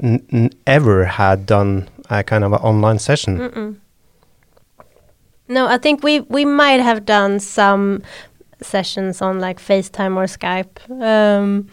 ever 0.66 1.04
had 1.04 1.44
done 1.46 1.88
a 2.08 2.22
kind 2.22 2.44
of 2.44 2.52
an 2.54 2.60
online 2.60 2.98
session. 2.98 3.38
Mm-mm. 3.38 3.76
No, 5.48 5.66
I 5.66 5.78
think 5.78 6.02
we 6.02 6.20
we 6.20 6.44
might 6.46 6.80
have 6.80 7.04
done 7.04 7.40
some 7.40 8.02
sessions 8.62 9.20
on 9.20 9.40
like 9.40 9.60
FaceTime 9.60 10.16
or 10.16 10.26
Skype 10.26 10.78
um, 11.02 11.66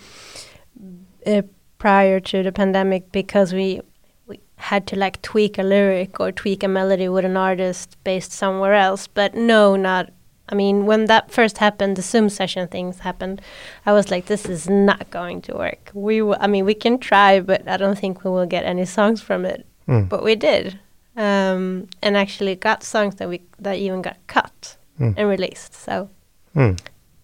uh, 1.29 1.41
prior 1.77 2.19
to 2.19 2.43
the 2.43 2.51
pandemic 2.51 3.12
because 3.12 3.53
we 3.53 3.81
we 4.27 4.39
had 4.57 4.86
to 4.88 4.95
like 4.95 5.21
tweak 5.21 5.57
a 5.57 5.63
lyric 5.63 6.19
or 6.19 6.31
tweak 6.31 6.63
a 6.63 6.67
melody 6.67 7.07
with 7.09 7.25
an 7.25 7.38
artist 7.38 7.98
based 8.03 8.31
somewhere 8.31 8.74
else. 8.74 9.07
But 9.07 9.33
no, 9.36 9.75
not. 9.75 10.09
I 10.51 10.55
mean, 10.55 10.86
when 10.88 11.05
that 11.05 11.29
first 11.31 11.59
happened, 11.59 11.95
the 11.95 12.01
Zoom 12.01 12.27
session 12.29 12.67
things 12.67 13.00
happened. 13.00 13.39
I 13.86 13.93
was 13.93 14.09
like, 14.12 14.25
this 14.25 14.45
is 14.50 14.67
not 14.67 15.09
going 15.12 15.41
to 15.43 15.53
work. 15.55 15.91
We, 15.93 16.19
w- 16.19 16.38
I 16.39 16.48
mean, 16.48 16.65
we 16.65 16.74
can 16.74 16.98
try, 16.98 17.39
but 17.39 17.67
I 17.67 17.77
don't 17.77 18.00
think 18.00 18.24
we 18.24 18.31
will 18.31 18.48
get 18.48 18.63
any 18.65 18.86
songs 18.86 19.21
from 19.21 19.45
it 19.45 19.65
Mm. 19.88 20.07
but 20.09 20.24
we 20.24 20.36
did 20.36 20.79
um, 21.17 21.88
and 22.03 22.15
actually 22.17 22.55
got 22.55 22.83
songs 22.83 23.15
that 23.15 23.27
we 23.29 23.41
that 23.59 23.77
even 23.77 24.01
got 24.03 24.17
cut 24.27 24.77
Mm. 25.00 25.13
and 25.17 25.29
released 25.29 25.74
so 25.74 26.09
Mm. 26.55 26.77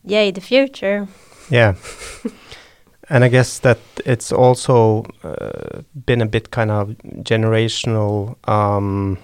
yay 0.03 0.31
the 0.31 0.41
future 0.41 1.07
Yeah. 1.49 1.73
and 3.09 3.23
I 3.23 3.27
guess 3.29 3.59
that 3.59 3.77
it's 4.05 4.31
also 4.31 5.03
uh, 5.23 5.81
been 6.05 6.21
a 6.21 6.25
bit 6.25 6.49
kind 6.51 6.71
of 6.71 6.89
generational. 7.23 8.35
Um, 8.49 9.17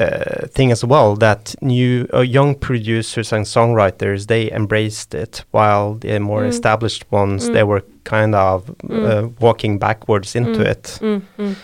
uh, 0.00 0.48
thing 0.48 0.72
as 0.72 0.84
well 0.84 1.14
that 1.14 1.54
new 1.62 2.04
uh, 2.12 2.18
young 2.20 2.56
producers 2.56 3.32
and 3.32 3.44
songwriters 3.46 4.26
they 4.26 4.50
embraced 4.50 5.14
it 5.14 5.44
while 5.52 5.94
the 5.94 6.18
more 6.18 6.42
Mm. 6.42 6.48
established 6.48 7.04
ones 7.12 7.48
Mm. 7.48 7.52
they 7.52 7.62
were 7.62 7.82
kind 8.02 8.34
of 8.34 8.64
Mm. 8.82 9.04
uh, 9.04 9.28
walking 9.40 9.78
backwards 9.78 10.34
into 10.34 10.60
Mm. 10.64 10.66
it 10.70 10.98
Mm, 11.00 11.22
mm. 11.38 11.54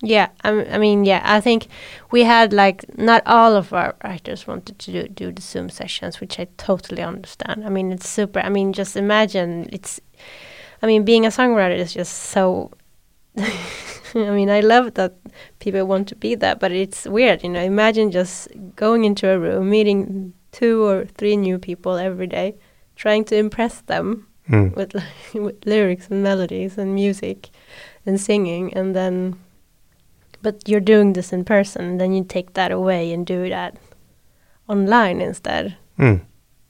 Yeah, 0.00 0.28
I 0.44 0.78
mean, 0.78 1.04
yeah, 1.04 1.22
I 1.24 1.40
think 1.40 1.66
we 2.12 2.22
had 2.22 2.52
like 2.52 2.84
not 2.96 3.22
all 3.26 3.56
of 3.56 3.72
our 3.72 3.96
writers 4.04 4.46
wanted 4.46 4.78
to 4.78 4.92
do, 4.92 5.08
do 5.08 5.32
the 5.32 5.42
Zoom 5.42 5.70
sessions, 5.70 6.20
which 6.20 6.38
I 6.38 6.46
totally 6.56 7.02
understand. 7.02 7.64
I 7.66 7.68
mean, 7.68 7.90
it's 7.90 8.08
super. 8.08 8.38
I 8.38 8.48
mean, 8.48 8.72
just 8.72 8.96
imagine 8.96 9.68
it's. 9.72 10.00
I 10.82 10.86
mean, 10.86 11.04
being 11.04 11.26
a 11.26 11.30
songwriter 11.30 11.76
is 11.76 11.92
just 11.92 12.12
so. 12.14 12.70
I 14.14 14.30
mean, 14.30 14.50
I 14.50 14.60
love 14.60 14.94
that 14.94 15.14
people 15.58 15.84
want 15.84 16.08
to 16.08 16.16
be 16.16 16.36
that, 16.36 16.60
but 16.60 16.70
it's 16.70 17.04
weird, 17.04 17.42
you 17.42 17.48
know. 17.48 17.60
Imagine 17.60 18.12
just 18.12 18.48
going 18.76 19.04
into 19.04 19.28
a 19.28 19.38
room, 19.38 19.68
meeting 19.68 20.32
two 20.52 20.84
or 20.84 21.06
three 21.06 21.36
new 21.36 21.58
people 21.58 21.96
every 21.96 22.26
day, 22.28 22.54
trying 22.96 23.24
to 23.26 23.36
impress 23.36 23.80
them 23.82 24.26
Mm. 24.48 24.74
with, 24.76 24.94
with 25.34 25.66
lyrics 25.66 26.08
and 26.08 26.22
melodies 26.22 26.78
and 26.78 26.94
music 26.94 27.50
and 28.06 28.18
singing 28.18 28.72
and 28.72 28.96
then 28.96 29.36
but 30.42 30.68
you're 30.68 30.80
doing 30.80 31.12
this 31.14 31.32
in 31.32 31.44
person 31.44 31.98
then 31.98 32.12
you 32.12 32.24
take 32.24 32.52
that 32.54 32.70
away 32.72 33.12
and 33.12 33.26
do 33.26 33.48
that 33.48 33.76
online 34.68 35.20
instead 35.20 35.76
Mm. 35.98 36.20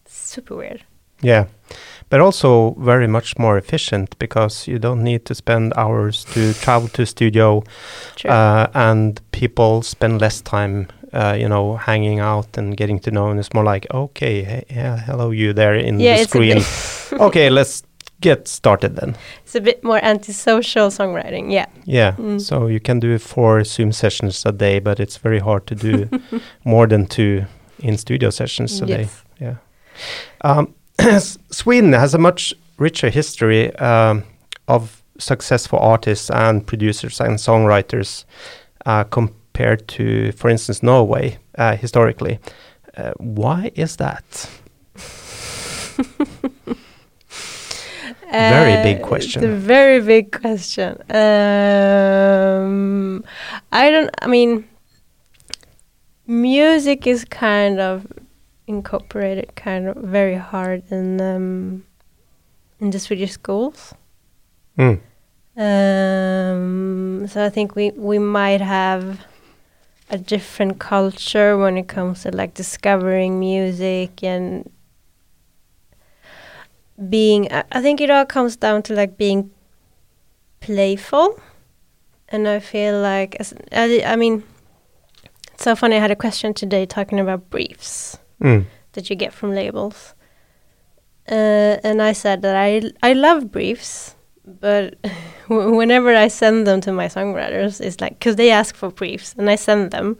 super 0.06 0.56
weird 0.56 0.82
Yeah, 1.22 1.46
but 2.10 2.20
also 2.20 2.74
very 2.78 3.08
much 3.08 3.36
more 3.38 3.58
efficient 3.58 4.16
because 4.20 4.68
you 4.70 4.78
don't 4.78 5.02
need 5.02 5.24
to 5.24 5.34
spend 5.34 5.72
hours 5.76 6.24
to 6.34 6.52
travel 6.54 6.88
to 6.90 7.04
studio, 7.04 7.62
True. 8.14 8.30
uh, 8.30 8.66
and 8.74 9.20
people 9.32 9.82
spend 9.82 10.20
less 10.20 10.40
time, 10.40 10.86
uh, 11.12 11.34
you 11.36 11.48
know, 11.48 11.76
hanging 11.76 12.20
out 12.20 12.56
and 12.58 12.76
getting 12.76 13.00
to 13.00 13.10
know. 13.10 13.30
And 13.30 13.40
it's 13.40 13.52
more 13.52 13.64
like, 13.64 13.86
okay, 13.92 14.44
he- 14.44 14.76
yeah, 14.76 14.96
hello, 15.06 15.32
you 15.32 15.52
there 15.52 15.74
in 15.74 15.98
yeah 15.98 16.18
the 16.18 16.24
screen. 16.28 16.62
okay, 17.20 17.50
let's 17.50 17.82
get 18.20 18.48
started 18.48 18.96
then. 18.96 19.16
it's 19.44 19.54
a 19.54 19.60
bit 19.60 19.82
more 19.84 20.00
antisocial 20.02 20.88
songwriting 20.90 21.52
yeah 21.52 21.66
Yeah, 21.86 22.14
Mm. 22.18 22.40
so 22.40 22.66
you 22.68 22.80
can 22.80 23.00
do 23.00 23.18
four 23.18 23.64
Zoom 23.64 23.92
sessions 23.92 24.46
a 24.46 24.52
day, 24.52 24.80
but 24.80 25.00
it's 25.00 25.16
very 25.24 25.38
hard 25.40 25.66
to 25.66 25.74
do 25.74 26.08
more 26.64 26.86
than 26.88 27.06
two 27.06 27.44
in 27.78 27.96
studio 27.98 28.30
sessions 28.30 28.80
a 28.82 28.86
day. 28.86 29.08
Yeah. 29.40 29.54
Um, 30.44 30.74
Sweden 31.50 31.92
has 31.92 32.14
a 32.14 32.18
much 32.18 32.54
richer 32.78 33.10
history 33.10 33.72
um, 33.76 34.22
of 34.66 35.02
successful 35.18 35.78
artists 35.78 36.30
and 36.30 36.66
producers 36.66 37.20
and 37.20 37.38
songwriters 37.38 38.24
uh, 38.86 39.04
compared 39.04 39.86
to, 39.88 40.32
for 40.32 40.50
instance, 40.50 40.82
Norway 40.82 41.38
uh, 41.58 41.76
historically. 41.76 42.38
Uh, 42.96 43.12
why 43.18 43.70
is 43.74 43.96
that? 43.96 44.50
Very 48.30 48.82
big 48.82 49.02
Uh, 49.02 49.06
question. 49.06 49.42
It's 49.42 49.52
a 49.52 49.56
very 49.56 50.00
big 50.00 50.32
question. 50.32 50.92
Um, 51.10 53.24
I 53.72 53.90
don't. 53.90 54.10
I 54.22 54.26
mean, 54.26 54.64
music 56.26 57.06
is 57.06 57.24
kind 57.24 57.80
of 57.80 58.06
incorporated, 58.66 59.54
kind 59.56 59.88
of 59.88 59.96
very 59.96 60.36
hard 60.36 60.82
in 60.90 61.20
um, 61.20 61.84
in 62.80 62.90
the 62.90 62.98
Swedish 62.98 63.32
schools. 63.32 63.94
Mm. 64.78 65.00
Um, 65.56 67.26
so 67.28 67.44
I 67.44 67.50
think 67.50 67.74
we 67.74 67.90
we 67.92 68.18
might 68.18 68.60
have 68.60 69.20
a 70.10 70.18
different 70.18 70.78
culture 70.78 71.56
when 71.58 71.76
it 71.76 71.88
comes 71.88 72.22
to 72.22 72.30
like 72.30 72.54
discovering 72.54 73.38
music 73.40 74.22
and 74.22 74.70
being. 77.08 77.50
I, 77.52 77.80
think 77.80 78.00
it 78.00 78.10
all 78.10 78.24
comes 78.26 78.56
down 78.56 78.82
to 78.84 78.94
like 78.94 79.16
being 79.16 79.50
playful, 80.60 81.40
and 82.28 82.48
I 82.48 82.60
feel 82.60 83.00
like 83.00 83.36
as 83.40 83.54
I, 83.72 84.02
I 84.04 84.16
mean, 84.16 84.42
it's 85.54 85.64
so 85.64 85.74
funny. 85.76 85.96
I 85.96 86.00
had 86.00 86.10
a 86.10 86.16
question 86.16 86.54
today 86.54 86.86
talking 86.86 87.20
about 87.20 87.50
briefs 87.50 88.18
Mm. 88.40 88.66
that 88.92 89.10
you 89.10 89.16
get 89.16 89.32
from 89.32 89.52
labels. 89.52 90.14
Uh, 91.28 91.76
and 91.84 92.00
I 92.00 92.12
said 92.12 92.42
that 92.42 92.56
I 92.56 92.82
I 93.02 93.12
love 93.12 93.50
briefs, 93.50 94.14
but 94.46 94.96
whenever 95.48 96.14
I 96.14 96.28
send 96.28 96.66
them 96.66 96.80
to 96.82 96.92
my 96.92 97.06
songwriters, 97.06 97.80
it's 97.80 98.00
like 98.00 98.18
because 98.18 98.36
they 98.36 98.50
ask 98.50 98.74
for 98.76 98.90
briefs, 98.90 99.34
and 99.36 99.50
I 99.50 99.56
send 99.56 99.90
them, 99.90 100.16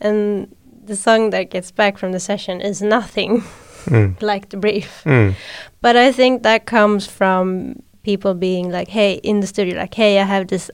and 0.00 0.54
the 0.84 0.96
song 0.96 1.30
that 1.30 1.50
gets 1.50 1.70
back 1.70 1.96
from 1.98 2.12
the 2.12 2.20
session 2.20 2.60
is 2.60 2.82
nothing 2.82 3.42
Mm. 3.86 4.20
like 4.22 4.48
the 4.50 4.56
brief. 4.56 5.02
Mm. 5.04 5.34
But 5.80 5.96
I 5.96 6.12
think 6.12 6.42
that 6.42 6.66
comes 6.66 7.06
from 7.06 7.82
people 8.02 8.34
being 8.34 8.70
like, 8.70 8.88
"Hey, 8.88 9.14
in 9.22 9.40
the 9.40 9.46
studio, 9.46 9.76
like, 9.78 9.94
hey, 9.94 10.18
I 10.18 10.24
have 10.24 10.46
this 10.48 10.70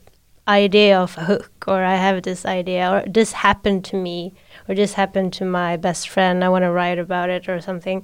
idea 0.47 0.99
of 0.99 1.16
a 1.18 1.25
hook, 1.25 1.64
or 1.66 1.85
I 1.85 1.97
have 1.97 2.23
this 2.23 2.47
idea, 2.47 2.90
or 2.90 3.03
this 3.07 3.33
happened 3.33 3.85
to 3.85 3.97
me, 3.97 4.33
or 4.66 4.75
this 4.75 4.94
happened 4.94 5.33
to 5.35 5.44
my 5.44 5.77
best 5.77 6.09
friend. 6.09 6.42
I 6.42 6.49
want 6.49 6.64
to 6.64 6.71
write 6.71 6.99
about 6.99 7.29
it, 7.31 7.49
or 7.49 7.61
something." 7.61 8.03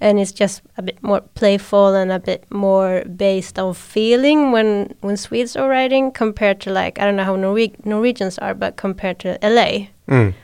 And 0.00 0.20
it's 0.20 0.32
just 0.32 0.60
a 0.76 0.82
bit 0.82 1.02
more 1.02 1.20
playful 1.34 1.94
and 1.94 2.12
a 2.12 2.18
bit 2.20 2.44
more 2.50 3.02
based 3.16 3.58
on 3.58 3.74
feeling 3.74 4.52
when 4.52 4.94
when 5.00 5.16
Swedes 5.16 5.56
are 5.56 5.68
writing 5.68 6.12
compared 6.12 6.60
to 6.60 6.70
like 6.70 6.98
I 7.00 7.04
don't 7.04 7.16
know 7.16 7.24
how 7.24 7.36
Norwe- 7.36 7.84
Norwegians 7.84 8.38
are, 8.38 8.54
but 8.54 8.76
compared 8.76 9.18
to 9.20 9.38
LA 9.42 9.88
Mm. 10.08 10.34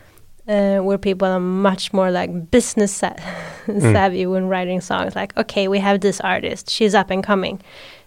Uh, 0.49 0.79
where 0.79 0.99
people 0.99 1.27
are 1.29 1.41
much 1.41 1.93
more 1.93 2.11
like 2.11 2.51
business 2.51 2.93
sa- 2.93 3.17
savvy 3.67 4.27
when 4.27 4.49
writing 4.49 4.81
songs. 4.81 5.17
Like, 5.17 5.37
okay, 5.37 5.69
we 5.69 5.79
have 5.79 6.01
this 6.01 6.21
artist, 6.21 6.71
she's 6.71 6.95
up 6.95 7.11
and 7.11 7.23
coming. 7.25 7.61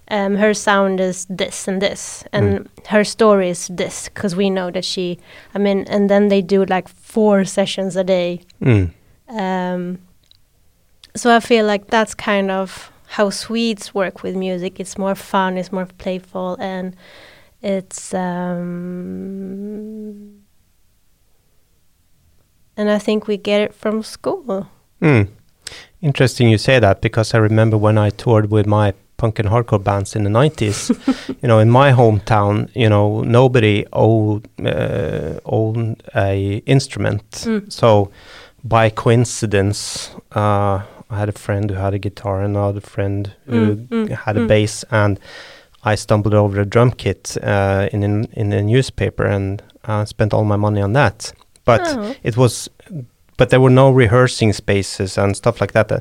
Um, 0.10 0.36
her 0.36 0.54
sound 0.54 1.02
is 1.02 1.26
this 1.30 1.67
and 1.67 1.82
this, 1.82 2.23
and 2.32 2.69
her 2.88 3.04
story 3.04 3.50
is 3.50 3.67
this, 3.67 4.08
because 4.08 4.38
we 4.38 4.50
know 4.50 4.71
that 4.71 4.86
she. 4.86 5.19
I 5.54 5.58
mean, 5.58 5.86
and 5.89 6.10
then 6.10 6.30
they 6.30 6.41
do 6.41 6.63
like 6.63 6.88
four 6.88 7.43
sessions 7.43 7.97
a 7.97 8.06
day. 8.06 8.39
Mm. 8.62 8.93
Um, 9.28 10.00
so 11.13 11.36
I 11.36 11.41
feel 11.41 11.65
like 11.65 11.88
that's 11.88 12.13
kind 12.13 12.52
of 12.52 12.89
how 13.08 13.30
Swedes 13.32 13.93
work 13.93 14.23
with 14.23 14.38
music. 14.38 14.80
It's 14.80 14.97
more 14.97 15.15
fun, 15.15 15.58
it's 15.58 15.73
more 15.73 15.88
playful, 15.97 16.56
and 16.58 16.95
it's. 17.62 18.13
Um, 18.13 19.17
and 22.77 22.89
I 22.89 22.99
think 22.99 23.27
we 23.27 23.37
get 23.37 23.61
it 23.61 23.73
from 23.73 24.03
school. 24.03 24.67
Mm. 25.01 25.27
Interesting 26.01 26.49
you 26.49 26.57
say 26.57 26.79
that 26.79 27.01
because 27.01 27.33
I 27.33 27.39
remember 27.39 27.77
when 27.77 27.97
I 27.97 28.09
toured 28.11 28.51
with 28.51 28.67
my 28.67 28.93
punk 29.17 29.39
and 29.39 29.49
hardcore 29.49 29.83
bands 29.83 30.15
in 30.15 30.23
the 30.23 30.29
90s, 30.29 30.91
you 31.41 31.47
know, 31.47 31.59
in 31.59 31.69
my 31.69 31.91
hometown, 31.91 32.69
you 32.75 32.87
know, 32.87 33.21
nobody 33.21 33.85
owned, 33.93 34.47
uh, 34.63 35.39
owned 35.45 36.03
a 36.15 36.57
instrument. 36.65 37.29
Mm. 37.31 37.71
So 37.71 38.11
by 38.63 38.89
coincidence, 38.91 40.11
uh, 40.35 40.83
I 41.09 41.17
had 41.17 41.29
a 41.29 41.31
friend 41.31 41.69
who 41.71 41.77
had 41.77 41.93
a 41.93 41.99
guitar, 41.99 42.41
and 42.43 42.55
another 42.55 42.81
friend 42.81 43.33
who 43.45 43.75
Mm, 43.77 43.87
mm, 43.87 44.09
had 44.09 44.37
a 44.37 44.41
mm. 44.41 44.47
bass, 44.47 44.83
and 44.91 45.19
I 45.83 45.95
stumbled 45.95 46.33
over 46.33 46.59
a 46.61 46.65
drum 46.65 46.91
kit 46.91 47.37
uh, 47.41 47.87
in, 47.93 48.03
in 48.03 48.27
in 48.33 48.53
a 48.53 48.61
newspaper 48.61 49.23
and 49.25 49.63
uh, 49.85 50.05
spent 50.05 50.33
all 50.33 50.43
my 50.43 50.57
money 50.57 50.81
on 50.81 50.93
that. 50.93 51.33
But 51.67 51.82
Oh. 51.88 52.13
it 52.23 52.36
was 52.38 52.69
but 53.38 53.49
there 53.49 53.60
were 53.62 53.73
no 53.84 53.91
rehearsing 53.91 54.53
spaces 54.53 55.17
and 55.17 55.36
stuff 55.36 55.62
like 55.62 55.73
that 55.73 55.91
Uh, 55.91 55.99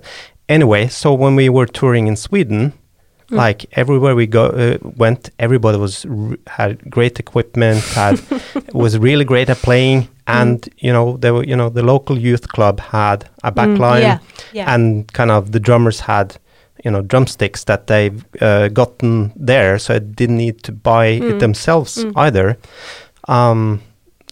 anyway 0.48 0.88
so 0.88 1.09
when 1.22 1.37
we 1.37 1.48
were 1.50 1.66
touring 1.72 2.07
in 2.09 2.16
sweden 2.16 2.72
Mm. 3.31 3.37
like 3.46 3.66
everywhere 3.72 4.14
we 4.14 4.26
go 4.29 4.44
uh, 4.46 4.76
went 4.98 5.31
everybody 5.38 5.79
was 5.79 6.05
r- 6.07 6.37
had 6.46 6.72
great 6.90 7.18
equipment 7.18 7.83
had 7.94 8.20
was 8.72 8.96
really 8.98 9.24
great 9.24 9.50
at 9.50 9.59
playing 9.62 10.07
and 10.26 10.68
you 10.85 10.92
know 10.92 11.16
there 11.20 11.33
were 11.35 11.44
you 11.50 11.57
know 11.57 11.68
the 11.68 11.83
local 11.83 12.16
youth 12.18 12.46
club 12.48 12.79
had 12.81 13.24
a 13.42 13.50
back 13.50 13.68
Mm, 13.68 14.00
yeah, 14.00 14.18
yeah. 14.55 14.74
and 14.74 15.05
kind 15.12 15.31
of 15.31 15.50
the 15.50 15.59
drummers 15.61 16.00
had 16.00 16.37
you 16.85 16.90
know 16.92 17.02
drumsticks 17.02 17.64
that 17.64 17.87
they've 17.87 18.24
uh, 18.40 18.68
gotten 18.72 19.33
there 19.46 19.79
so 19.79 19.92
they 19.94 20.07
didn't 20.14 20.37
need 20.38 20.62
to 20.62 20.72
buy 20.72 21.07
it 21.18 21.22
Mm. 21.35 21.38
themselves 21.40 22.05
Mm. 22.05 22.12
either 22.26 22.57
um 23.29 23.81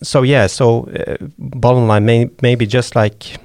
so 0.02 0.22
yeah 0.22 0.46
so 0.48 0.88
uh, 0.88 1.16
bottom 1.38 1.86
line 1.86 2.04
may, 2.04 2.28
maybe 2.42 2.66
just 2.66 2.94
like 2.96 3.36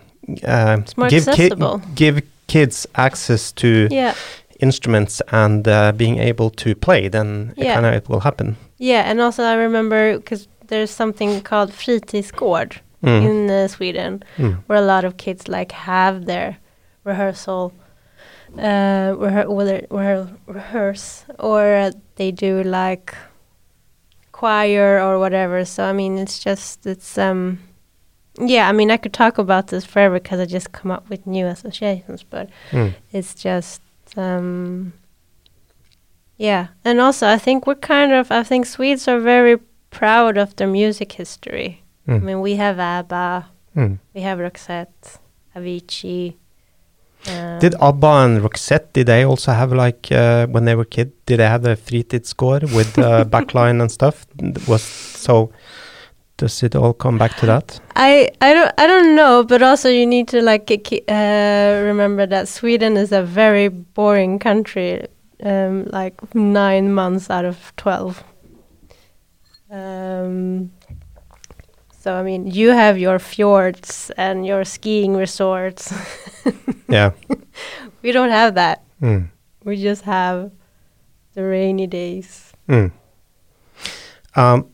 uh, 0.47 0.77
give 1.09 1.25
ki- 1.35 1.51
give 1.95 2.21
kids 2.47 2.88
access 2.95 3.51
to 3.51 3.88
yeah, 3.91 4.13
instruments 4.59 5.21
and 5.31 5.67
uh, 5.67 5.91
being 5.91 6.17
able 6.19 6.49
to 6.49 6.75
play 6.75 7.09
then 7.09 7.53
Yeah. 7.57 7.73
kind 7.75 7.85
of 7.85 7.93
it 7.93 8.09
will 8.09 8.19
happen 8.21 8.55
yeah, 8.81 9.09
and 9.12 9.19
also 9.21 9.43
I 9.43 9.55
remember 9.55 10.17
because 10.17 10.47
there's 10.67 10.91
something 10.91 11.41
called 11.41 11.71
fritidsgård 11.71 12.73
Mm. 13.01 13.25
in 13.25 13.49
uh, 13.49 13.67
Sweden 13.67 14.23
Mm. 14.38 14.57
where 14.67 14.77
a 14.79 14.85
lot 14.85 15.05
of 15.05 15.15
kids 15.17 15.47
like 15.47 15.71
have 15.71 16.25
their 16.25 16.57
rehearsal 17.05 17.71
uh 18.57 19.13
rehe- 19.15 19.47
whether 19.47 19.81
rehe- 19.89 20.27
rehearse 20.47 21.23
or 21.39 21.62
uh, 21.75 21.91
they 22.15 22.31
do 22.31 22.63
like 22.63 23.13
choir 24.39 24.91
or 25.06 25.13
whatever 25.23 25.65
so 25.65 25.84
i 25.91 25.93
mean 25.99 26.13
it's 26.23 26.38
just 26.47 26.86
it's 26.93 27.17
um 27.17 27.41
yeah, 28.41 28.69
I 28.69 28.71
mean, 28.71 28.89
I 28.89 28.95
could 28.97 29.12
talk 29.12 29.38
about 29.38 29.67
this 29.67 29.84
forever 29.84 30.17
because 30.19 30.39
I 30.39 30.45
just 30.45 30.71
come 30.71 30.91
up 30.95 31.10
with 31.10 31.28
new 31.28 31.45
associations, 31.47 32.23
but 32.23 32.47
Mm. 32.71 32.93
it's 33.12 33.34
just 33.47 33.82
um 34.15 34.93
yeah 36.38 36.67
and 36.86 36.99
also 37.02 37.28
i 37.28 37.38
think 37.38 37.67
we're 37.67 37.75
kind 37.95 38.12
of 38.13 38.32
i 38.32 38.43
think 38.43 38.65
swedes 38.65 39.08
are 39.08 39.19
very 39.19 39.58
proud 39.89 40.38
of 40.38 40.56
their 40.56 40.67
music 40.67 41.12
history 41.12 41.84
i 42.08 42.12
Mm. 42.12 42.23
mean 42.23 42.41
we 42.41 42.56
have 42.56 42.80
abba 42.80 43.47
Mm. 43.75 43.99
we 44.15 44.21
have 44.21 44.39
roxette 44.39 45.19
avicii 45.56 46.36
um, 47.27 47.60
Did 47.60 47.75
ABBA 47.82 48.08
and 48.08 48.41
Roxette, 48.41 48.93
did 48.93 49.08
they 49.08 49.25
also 49.25 49.51
have 49.51 49.73
like, 49.73 50.12
uh, 50.12 50.47
when 50.47 50.65
they 50.65 50.75
were 50.75 50.86
kid, 50.86 51.12
did 51.25 51.39
they 51.39 51.47
have 51.47 51.63
the 51.63 52.21
score 52.23 52.60
with 52.60 52.97
uh, 52.97 53.25
backline 53.29 53.82
and 53.82 53.91
stuff? 53.91 54.25
Was 54.67 54.84
so, 54.84 55.51
does 56.38 56.63
it 56.63 56.75
all 56.75 56.93
come 56.93 57.17
back 57.17 57.36
to 57.38 57.45
that? 57.45 57.79
I 57.95 58.29
I 58.39 58.53
don't 58.53 58.71
I 58.77 58.88
don't 58.88 59.15
know, 59.15 59.43
but 59.43 59.62
also 59.62 59.89
you 59.89 60.05
need 60.05 60.29
to 60.29 60.41
like 60.41 60.71
uh, 60.71 61.82
remember 61.86 62.25
that 62.25 62.47
Sweden 62.47 62.95
is 62.95 63.12
a 63.12 63.21
very 63.21 63.67
boring 63.67 64.39
country, 64.39 65.05
um, 65.43 65.86
like 65.88 66.34
nine 66.34 66.93
months 66.93 67.29
out 67.29 67.43
of 67.43 67.73
twelve. 67.75 68.23
Um, 69.69 70.71
so 71.99 72.15
I 72.15 72.23
mean, 72.23 72.47
you 72.47 72.69
have 72.69 72.97
your 72.97 73.19
fjords 73.19 74.12
and 74.17 74.45
your 74.45 74.63
skiing 74.63 75.15
resorts. 75.15 75.93
Yeah. 76.89 77.12
we 78.01 78.12
don't 78.12 78.31
have 78.31 78.55
that. 78.55 78.83
Mm. 78.99 79.29
We 79.63 79.77
just 79.77 80.01
have 80.05 80.49
the 81.35 81.43
rainy 81.43 81.85
days. 81.85 82.51
Mm. 82.67 82.91
Um, 84.35 84.65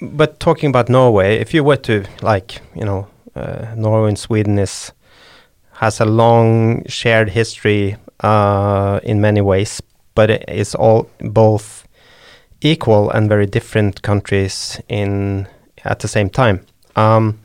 but 0.00 0.40
talking 0.40 0.70
about 0.70 0.88
Norway, 0.88 1.36
if 1.36 1.54
you 1.54 1.62
were 1.62 1.76
to 1.76 2.04
like, 2.22 2.60
you 2.74 2.84
know, 2.84 3.06
uh, 3.36 3.72
Norway 3.76 4.08
and 4.08 4.18
Sweden 4.18 4.58
is 4.58 4.92
has 5.74 6.00
a 6.00 6.04
long 6.04 6.84
shared 6.86 7.30
history 7.30 7.96
uh, 8.20 9.00
in 9.02 9.20
many 9.20 9.40
ways, 9.40 9.80
but 10.14 10.30
it 10.30 10.44
is 10.48 10.74
all 10.74 11.08
both 11.20 11.86
equal 12.60 13.10
and 13.10 13.28
very 13.28 13.46
different 13.46 14.02
countries 14.02 14.80
in 14.88 15.46
at 15.84 15.98
the 16.00 16.08
same 16.08 16.28
time. 16.30 16.60
Um, 16.96 17.38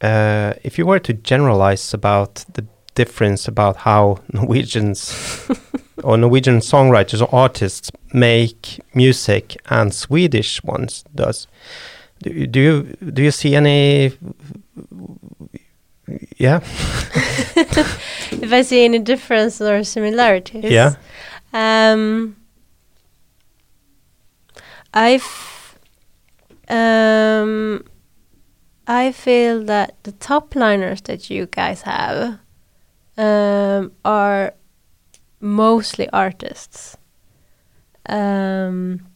uh, 0.00 0.54
if 0.64 0.78
you 0.78 0.86
were 0.86 0.98
to 1.00 1.12
generalize 1.12 1.94
about 1.94 2.44
the 2.54 2.64
difference 2.94 3.48
about 3.48 3.76
how 3.78 4.18
Norwegians 4.32 5.48
or 6.04 6.16
Norwegian 6.16 6.58
songwriters 6.58 7.22
or 7.22 7.28
artists 7.34 7.90
make 8.12 8.80
music 8.94 9.56
and 9.70 9.94
Swedish 9.94 10.62
ones 10.64 11.04
does. 11.14 11.46
Do, 12.22 12.30
you- 12.30 12.46
do 12.46 12.60
you 12.60 13.10
do 13.12 13.22
you 13.22 13.30
see 13.30 13.54
any? 13.56 14.12
Yeah, 16.36 16.60
if 17.56 18.52
I 18.52 18.62
see 18.62 18.84
any 18.84 18.98
difference 18.98 19.60
or 19.60 19.82
similarities. 19.84 20.64
yeah, 20.64 20.94
Um, 21.54 22.36
I've 24.92 25.22
um, 26.72 27.84
I 28.86 29.12
feel 29.12 29.62
that 29.64 30.02
the 30.02 30.12
top 30.12 30.54
liners 30.56 31.02
that 31.02 31.30
you 31.30 31.46
guys 31.46 31.82
have 31.82 32.38
um, 33.16 33.92
are 34.04 34.54
mostly 35.40 36.08
artists. 36.10 36.96
Um, 38.06 39.06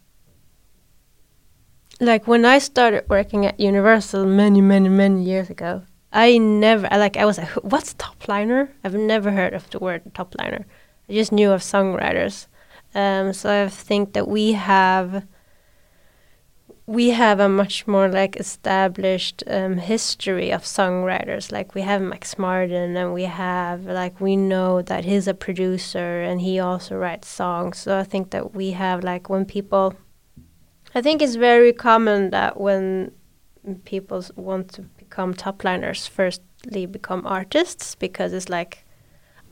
like 2.01 2.27
when 2.27 2.45
I 2.45 2.59
started 2.59 3.05
working 3.09 3.47
at 3.47 3.59
Universal 3.59 4.27
many, 4.27 4.61
many, 4.61 4.88
many 4.88 5.23
years 5.25 5.51
ago, 5.51 5.83
I 6.12 6.38
never 6.38 6.88
like 6.92 7.16
I 7.16 7.25
was 7.25 7.38
like, 7.38 7.49
"Who- 7.49 7.61
what's 7.62 7.95
top 7.95 8.29
liner? 8.29 8.71
I've 8.85 8.95
never 8.95 9.31
heard 9.31 9.55
of 9.55 9.69
the 9.71 9.79
word 9.79 10.03
top 10.14 10.35
liner. 10.38 10.66
I 11.09 11.12
just 11.12 11.33
knew 11.33 11.51
of 11.53 11.62
songwriters. 11.62 12.47
Um, 12.95 13.33
so 13.33 13.64
I 13.64 13.69
think 13.69 14.12
that 14.12 14.29
we 14.29 14.53
have 14.53 15.25
we 16.87 17.11
have 17.11 17.40
a 17.40 17.49
much 17.49 17.87
more 17.88 18.09
like 18.09 18.37
established 18.37 19.42
um, 19.49 19.77
history 19.77 20.53
of 20.53 20.62
songwriters. 20.62 21.51
Like 21.51 21.75
we 21.75 21.83
have 21.83 22.01
Max 22.01 22.38
Martin, 22.38 22.96
and 22.96 23.12
we 23.12 23.25
have 23.25 23.85
like 23.87 24.20
we 24.20 24.37
know 24.37 24.83
that 24.83 25.05
he's 25.05 25.27
a 25.27 25.35
producer 25.35 26.22
and 26.22 26.40
he 26.40 26.61
also 26.61 26.96
writes 26.96 27.29
songs. 27.29 27.79
So 27.79 27.99
I 27.99 28.05
think 28.05 28.31
that 28.31 28.55
we 28.55 28.70
have 28.70 29.03
like 29.03 29.29
when 29.29 29.44
people, 29.44 29.94
I 30.94 31.03
think 31.03 31.22
it's 31.22 31.35
very 31.35 31.72
common 31.72 32.31
that 32.31 32.61
when 32.61 33.11
people 33.85 34.25
want 34.37 34.72
to 34.75 34.83
become 34.83 35.35
top 35.35 35.64
liners, 35.64 36.07
firstly 36.07 36.87
become 36.87 37.27
artists 37.27 37.96
because 37.96 38.33
it's 38.33 38.49
like 38.49 38.85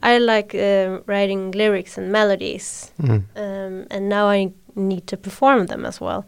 I 0.01 0.19
like 0.19 0.55
um 0.55 1.03
writing 1.05 1.51
lyrics 1.51 1.97
and 1.97 2.13
melodies 2.13 2.93
mm. 3.01 3.23
um, 3.35 3.87
and 3.91 4.07
now 4.07 4.27
I 4.27 4.53
need 4.75 5.07
to 5.07 5.17
perform 5.17 5.65
them 5.65 5.85
as 5.85 5.99
well. 5.99 6.25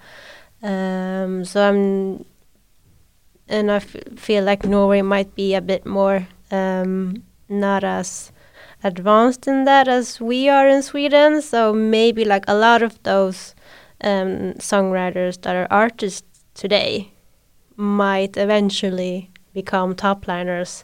Um, 0.64 1.46
so 1.46 1.62
I'm, 1.70 2.26
and 3.48 3.72
I 3.72 3.76
f- 3.78 3.96
feel 4.18 4.44
like 4.44 4.66
Norway 4.66 5.02
might 5.02 5.36
be 5.36 5.54
a 5.56 5.62
bit 5.62 5.86
more 5.86 6.28
um, 6.52 7.24
not 7.50 7.84
as 7.84 8.32
advanced 8.84 9.48
in 9.48 9.66
that 9.66 9.88
as 9.88 10.20
we 10.22 10.50
are 10.50 10.68
in 10.68 10.82
Sweden. 10.82 11.42
So 11.42 11.74
maybe 11.74 12.26
like 12.26 12.46
a 12.48 12.56
lot 12.56 12.82
of 12.82 13.02
those 13.04 13.56
um, 14.02 14.54
songwriters 14.60 15.42
that 15.42 15.56
are 15.56 15.68
artists 15.72 16.44
today 16.54 17.12
might 17.76 18.38
eventually 18.38 19.30
become 19.54 19.96
top 19.96 20.28
liners 20.28 20.84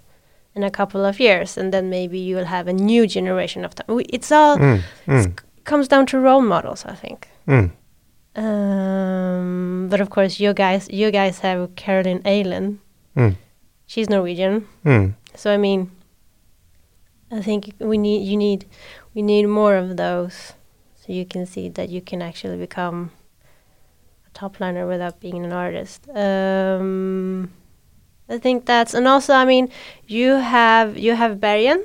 in 0.55 0.63
a 0.63 0.69
couple 0.69 1.03
of 1.03 1.19
years, 1.19 1.57
and 1.57 1.73
then 1.73 1.89
maybe 1.89 2.19
you 2.19 2.35
will 2.35 2.45
have 2.45 2.67
a 2.67 2.73
new 2.73 3.07
generation 3.07 3.65
of 3.65 3.73
them. 3.73 3.85
It's 4.09 4.31
all 4.31 4.57
Mm. 4.57 4.81
it's 5.07 5.27
Mm. 5.27 5.35
comes 5.63 5.87
down 5.87 6.05
to 6.07 6.19
role 6.19 6.41
models, 6.43 6.85
I 6.85 6.93
think. 6.93 7.27
Mm. 7.47 7.71
Um, 8.35 9.87
but 9.89 10.01
of 10.01 10.09
course, 10.09 10.39
you 10.39 10.53
guys, 10.53 10.89
you 10.91 11.11
guys 11.11 11.39
have 11.39 11.75
Caroline 11.75 12.21
Ailin. 12.23 12.77
Mm. 13.15 13.35
She's 13.85 14.09
Norwegian, 14.09 14.67
Mm. 14.85 15.13
so 15.35 15.51
I 15.53 15.57
mean, 15.57 15.91
I 17.31 17.41
think 17.41 17.73
we 17.79 17.97
need 17.97 18.25
you 18.27 18.37
need 18.37 18.65
we 19.13 19.21
need 19.21 19.45
more 19.47 19.75
of 19.75 19.97
those, 19.97 20.53
so 20.95 21.13
you 21.13 21.25
can 21.25 21.45
see 21.45 21.69
that 21.69 21.89
you 21.89 22.01
can 22.01 22.21
actually 22.21 22.57
become 22.57 23.11
a 24.27 24.29
top 24.33 24.59
liner 24.59 24.87
without 24.87 25.19
being 25.19 25.45
an 25.45 25.51
artist. 25.51 26.07
Um, 26.09 27.51
I 28.29 28.39
think 28.39 28.65
that's 28.65 28.93
and 28.95 29.07
also 29.07 29.33
I 29.33 29.45
mean 29.45 29.69
you 30.07 30.35
have 30.35 30.97
you 30.97 31.13
have 31.15 31.39
Bergen. 31.39 31.83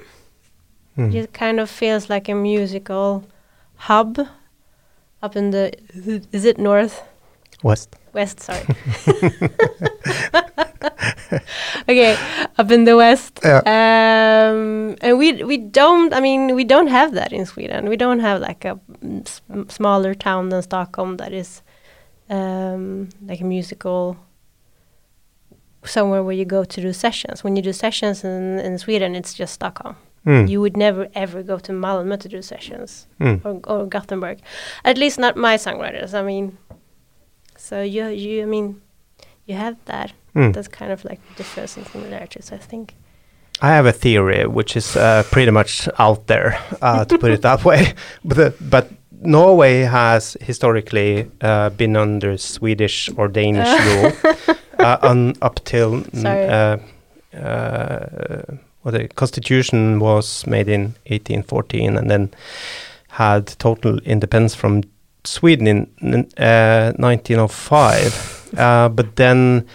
Mm. 0.97 1.15
It 1.15 1.33
kind 1.33 1.61
of 1.61 1.69
feels 1.69 2.09
like 2.09 2.29
a 2.29 2.35
musical 2.35 3.25
hub 3.77 4.19
up 5.22 5.37
in 5.37 5.50
the 5.50 5.72
is 6.33 6.44
it 6.44 6.59
north? 6.59 7.02
West. 7.62 7.96
west 8.12 8.40
sorry. 8.40 8.64
Okay 11.88 12.16
up 12.59 12.70
in 12.70 12.85
the 12.85 12.96
west. 12.96 13.40
Yeah. 13.44 13.61
um 13.64 14.96
and 15.00 15.18
we 15.18 15.42
we 15.44 15.57
don't 15.57 16.12
i 16.14 16.20
mean 16.20 16.54
we 16.54 16.64
don't 16.64 16.88
have 16.88 17.14
that 17.14 17.33
in 17.33 17.46
sweden. 17.46 17.88
We 17.88 17.96
don't 17.96 18.20
have 18.20 18.40
like 18.40 18.64
a 18.64 18.78
smaller 19.68 20.14
town 20.14 20.48
than 20.50 20.62
stockholm 20.62 21.16
that 21.16 21.33
is 21.33 21.62
um 22.31 23.09
like 23.26 23.40
a 23.40 23.44
musical 23.44 24.16
somewhere 25.85 26.22
where 26.22 26.35
you 26.35 26.44
go 26.44 26.64
to 26.64 26.81
do 26.81 26.92
sessions. 26.92 27.42
When 27.44 27.57
you 27.57 27.62
do 27.62 27.72
sessions 27.72 28.24
in 28.24 28.59
in 28.61 28.78
sweden 28.78 29.14
it's 29.14 29.35
just 29.35 29.54
stockholm 29.54 29.96
Mm. 30.29 30.49
you 30.49 30.61
would 30.61 30.77
never 30.77 31.07
ever 31.14 31.43
go 31.43 31.59
to 31.59 31.73
Malmö 31.73 32.17
to 32.19 32.29
do 32.29 32.43
sessions 32.43 33.07
Mm. 33.21 33.41
or, 33.45 33.61
or 33.73 33.88
Gothenburg. 33.88 34.38
At 34.85 34.99
least 34.99 35.19
not 35.19 35.37
my 35.37 35.57
songwriters. 35.59 36.12
I 36.14 36.23
mean, 36.23 36.59
so 37.57 37.83
you 37.83 38.07
you 38.09 38.43
I 38.43 38.47
mean, 38.47 38.81
you 39.47 39.57
have 39.57 39.77
that. 39.85 40.12
Mm. 40.35 40.53
That's 40.53 40.69
kind 40.69 40.93
of 40.93 41.05
like 41.05 41.21
the 41.29 41.35
difference 41.43 41.81
and 41.81 41.87
similarities. 41.87 42.53
I 42.53 42.59
think. 42.59 42.95
I 43.62 43.69
have 43.69 43.88
a 43.88 43.93
theory 43.93 44.47
which 44.47 44.77
is 44.77 44.97
uh, 44.97 45.23
pretty 45.33 45.51
much 45.51 45.88
out 45.99 46.27
there, 46.27 46.53
uh, 46.83 47.05
to 47.05 47.19
put 47.19 47.31
it 47.33 47.43
that 47.43 47.64
way. 47.64 47.93
But, 48.25 48.37
the, 48.37 48.53
but 48.71 48.87
Norway 49.25 49.81
has 49.85 50.37
historically 50.41 51.27
uh, 51.41 51.71
been 51.77 51.97
under 51.97 52.37
Swedish 52.38 53.11
or 53.17 53.29
Danish 53.29 53.69
rule 53.87 54.12
uh, 54.79 54.99
un, 55.11 55.35
up 55.43 55.61
till 55.64 56.05
Sorry. 56.12 56.79
Well, 58.88 59.01
the 59.03 59.09
constitution 59.09 59.98
was 59.98 60.46
made 60.46 60.68
in 60.68 60.94
1814 61.07 61.96
and 61.98 62.11
then 62.11 62.31
had 63.09 63.46
total 63.59 63.98
independence 63.98 64.55
from 64.55 64.83
Sweden 65.24 65.66
in 65.66 66.14
uh, 66.38 66.92
1905. 66.96 68.55
uh, 68.59 68.88
but 68.88 69.16
then 69.16 69.66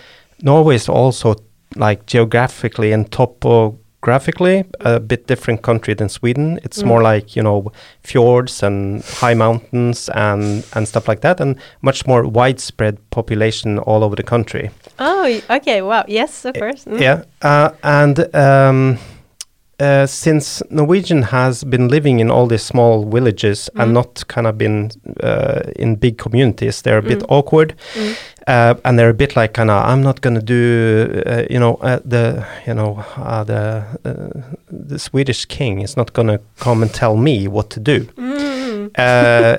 Norway 0.41 0.75
is 0.75 0.89
also 0.89 1.35
like 1.75 2.05
geographically 2.07 2.91
and 2.91 3.11
topographically 3.11 4.65
a 4.79 4.99
bit 4.99 5.27
different 5.27 5.61
country 5.61 5.93
than 5.93 6.09
Sweden. 6.09 6.59
It's 6.63 6.81
Mm. 6.81 6.87
more 6.87 7.03
like 7.03 7.35
you 7.35 7.43
know 7.43 7.71
fjords 8.03 8.63
and 8.63 9.03
high 9.21 9.35
mountains 9.35 10.09
and 10.09 10.63
and 10.73 10.87
stuff 10.87 11.07
like 11.07 11.21
that, 11.21 11.39
and 11.39 11.55
much 11.81 12.07
more 12.07 12.23
widespread 12.27 12.97
population 13.11 13.77
all 13.79 14.03
over 14.03 14.15
the 14.15 14.23
country. 14.23 14.69
Oh, 14.99 15.41
okay. 15.49 15.81
Wow. 15.81 16.05
Yes, 16.07 16.45
of 16.45 16.53
course. 16.55 16.85
Mm. 16.85 17.01
Yeah, 17.01 17.23
uh, 17.41 17.69
and 17.83 18.35
um, 18.35 18.97
uh, 19.79 20.05
since 20.05 20.61
Norwegian 20.69 21.23
has 21.23 21.63
been 21.63 21.87
living 21.87 22.19
in 22.19 22.29
all 22.31 22.47
these 22.47 22.63
small 22.63 23.03
villages 23.05 23.69
Mm. 23.75 23.83
and 23.83 23.93
not 23.93 24.27
kind 24.27 24.47
of 24.47 24.57
been 24.57 24.91
uh, 25.23 25.61
in 25.75 25.95
big 25.95 26.17
communities, 26.17 26.81
they're 26.81 26.99
a 26.99 27.01
bit 27.01 27.19
Mm. 27.19 27.25
awkward, 27.29 27.73
Mm. 27.95 28.15
uh, 28.47 28.75
and 28.85 28.99
they're 28.99 29.09
a 29.09 29.13
bit 29.17 29.35
like 29.35 29.53
kind 29.53 29.69
of 29.71 29.83
I'm 29.83 30.03
not 30.03 30.21
gonna 30.21 30.41
do, 30.41 31.21
uh, 31.25 31.43
you 31.49 31.59
know, 31.59 31.75
uh, 31.81 31.99
the 32.05 32.45
you 32.67 32.73
know 32.75 33.03
uh, 33.17 33.43
the 33.43 33.83
uh, 34.05 34.41
the 34.87 34.99
Swedish 34.99 35.45
king 35.45 35.81
is 35.81 35.97
not 35.97 36.13
gonna 36.13 36.39
come 36.59 36.83
and 36.83 36.93
tell 36.93 37.17
me 37.17 37.47
what 37.47 37.69
to 37.71 37.79
do. 37.79 38.05
Mm. 38.17 38.91
Uh, 38.97 39.55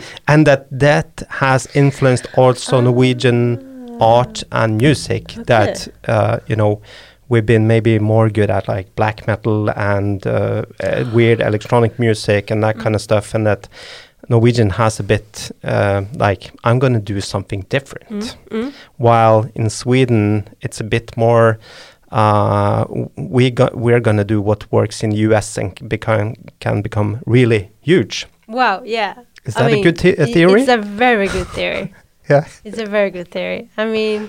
and 0.28 0.46
that 0.46 0.66
that 0.80 1.22
has 1.28 1.68
influenced 1.74 2.26
also 2.38 2.80
Norwegian 2.80 3.58
art 4.00 4.42
and 4.50 4.78
music 4.78 5.22
Okay. 5.32 5.42
that 5.44 5.88
uh, 6.08 6.38
you 6.46 6.56
know 6.56 6.80
we've 7.28 7.46
been 7.46 7.66
maybe 7.66 7.98
more 7.98 8.28
good 8.30 8.50
at 8.50 8.68
like 8.68 8.94
black 8.96 9.26
metal 9.26 9.70
and 9.70 10.26
uh, 10.26 10.62
uh, 10.82 11.04
weird 11.14 11.40
electronic 11.40 11.98
music 11.98 12.50
and 12.50 12.62
that 12.62 12.76
kind 12.78 12.94
of 12.94 13.00
stuff 13.00 13.34
and 13.34 13.46
that 13.46 13.68
Norwegian 14.28 14.70
has 14.70 15.00
a 15.00 15.02
bit 15.02 15.50
uh, 15.64 16.02
like 16.16 16.50
I'm 16.64 16.78
going 16.78 16.94
to 16.94 17.14
do 17.14 17.20
something 17.20 17.64
different 17.68 18.36
Mm. 18.50 18.50
Mm. 18.50 18.72
while 18.98 19.46
in 19.54 19.70
Sweden 19.70 20.48
it's 20.60 20.80
a 20.80 20.84
bit 20.84 21.16
more 21.16 21.58
uh, 22.12 22.84
we 23.16 23.50
got 23.50 23.74
we're 23.74 24.00
going 24.00 24.16
to 24.18 24.24
do 24.24 24.40
what 24.40 24.70
works 24.72 25.02
in 25.02 25.12
US 25.12 25.58
and 25.58 25.88
become 25.88 26.34
can 26.60 26.82
become 26.82 27.18
really 27.26 27.70
huge 27.80 28.26
Wow. 28.48 28.82
Yeah. 28.84 29.14
is 29.44 29.56
I 29.56 29.62
that 29.62 29.72
a 29.72 29.82
good 29.82 29.96
the- 29.98 30.22
a 30.22 30.26
theory 30.26 30.60
It's 30.60 30.68
a 30.70 30.76
very 30.78 31.28
good 31.28 31.48
theory. 31.48 31.92
Yeah 32.30 32.44
It's 32.64 32.78
a 32.78 32.86
very 32.86 33.10
good 33.10 33.28
theory. 33.30 33.68
I 33.76 33.84
mean, 33.84 34.28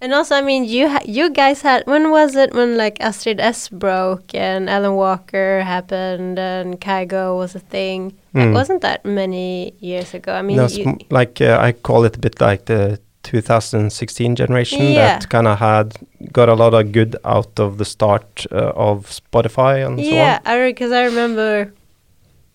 and 0.00 0.12
also, 0.12 0.34
I 0.34 0.42
mean, 0.42 0.64
you 0.64 0.88
ha- 0.88 1.04
you 1.06 1.30
guys 1.30 1.62
had 1.62 1.82
when 1.86 2.10
was 2.10 2.34
it 2.34 2.52
when 2.54 2.76
like 2.76 2.96
Astrid 3.00 3.38
S 3.40 3.68
broke 3.68 4.34
and 4.34 4.68
Alan 4.68 4.94
Walker 4.96 5.60
happened 5.62 6.38
and 6.38 6.80
Kygo 6.80 7.36
was 7.38 7.54
a 7.54 7.60
thing? 7.60 8.12
It 8.34 8.38
Mm. 8.38 8.52
wasn't 8.54 8.80
that 8.82 9.04
many 9.04 9.74
years 9.80 10.14
ago. 10.14 10.32
I 10.32 10.42
mean, 10.42 10.56
No, 10.56 10.64
it's 10.64 10.76
you, 10.78 10.84
m- 10.86 10.98
like 11.10 11.40
uh, 11.40 11.68
I 11.68 11.72
call 11.72 12.04
it 12.04 12.16
a 12.16 12.18
bit 12.18 12.40
like 12.40 12.64
the 12.64 12.98
2016 13.22 14.34
generation 14.36 14.80
Yeah. 14.82 14.94
that 15.18 15.28
kind 15.28 15.46
of 15.46 15.58
had 15.58 15.94
got 16.32 16.48
a 16.48 16.54
lot 16.54 16.74
of 16.74 16.90
good 16.92 17.14
out 17.24 17.60
of 17.60 17.76
the 17.78 17.84
start 17.84 18.46
uh, 18.50 18.72
of 18.74 19.06
Spotify 19.20 19.86
and 19.86 20.00
yeah, 20.00 20.40
I 20.44 20.58
because 20.72 20.90
I 20.90 21.04
remember, 21.04 21.72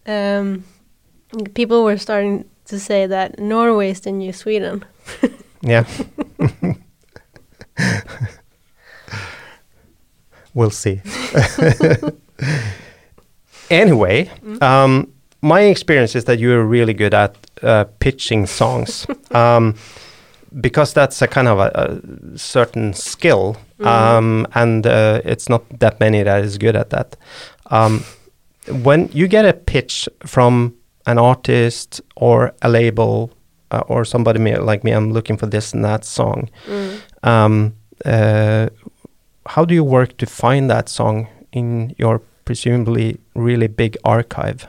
um, 0.05 0.63
people 1.53 1.83
were 1.83 1.97
starting 1.97 2.43
to 2.67 2.79
say 2.79 3.07
that 3.07 3.39
Norway 3.39 3.91
is 3.91 4.01
the 4.01 4.11
new 4.11 4.33
Sweden. 4.33 4.83
Yeah. 5.61 5.85
we'll 10.53 10.69
see. 10.71 11.01
anyway, 13.69 14.29
Mm. 14.43 14.61
um, 14.61 15.07
my 15.41 15.61
experience 15.61 16.15
is 16.15 16.25
that 16.25 16.39
you're 16.39 16.63
really 16.63 16.93
good 16.93 17.13
at 17.13 17.35
uh, 17.63 17.85
pitching 17.99 18.45
songs. 18.47 19.07
um, 19.31 19.75
because 20.61 20.93
that's 20.93 21.21
a 21.21 21.27
kind 21.27 21.47
of 21.47 21.59
a, 21.59 21.71
a 21.75 22.37
certain 22.37 22.93
skill, 22.93 23.55
Mhm. 23.79 23.85
um, 23.85 24.47
and 24.55 24.87
uh, 24.87 25.21
it's 25.25 25.49
not 25.49 25.63
that 25.79 25.99
many 25.99 26.23
that 26.23 26.43
is 26.43 26.57
good 26.57 26.75
at 26.75 26.89
that. 26.89 27.17
Um, 27.69 28.03
when 28.83 29.09
you 29.13 29.27
get 29.27 29.45
a 29.45 29.53
pitch 29.53 30.07
from 30.25 30.73
an 31.07 31.17
artist 31.17 32.01
or 32.15 32.53
a 32.61 32.69
label 32.69 33.31
uh, 33.71 33.81
or 33.87 34.05
somebody 34.05 34.39
me, 34.39 34.55
like 34.57 34.83
me, 34.83 34.91
I'm 34.91 35.11
looking 35.11 35.37
for 35.37 35.47
this 35.47 35.73
and 35.73 35.83
that 35.83 36.05
song. 36.05 36.49
Mm. 36.67 36.99
Um, 37.23 37.75
uh, 38.05 38.69
how 39.47 39.65
do 39.65 39.73
you 39.73 39.83
work 39.83 40.17
to 40.17 40.25
find 40.25 40.69
that 40.69 40.89
song 40.89 41.27
in 41.51 41.95
your 41.97 42.19
presumably 42.45 43.19
really 43.33 43.67
big 43.67 43.97
archive? 44.03 44.67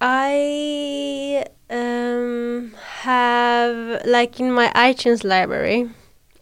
I 0.00 1.46
um, 1.70 2.74
have 3.00 4.02
like 4.04 4.38
in 4.40 4.52
my 4.52 4.70
iTunes 4.74 5.24
library, 5.24 5.88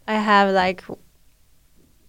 I 0.09 0.15
have 0.15 0.53
like 0.53 0.83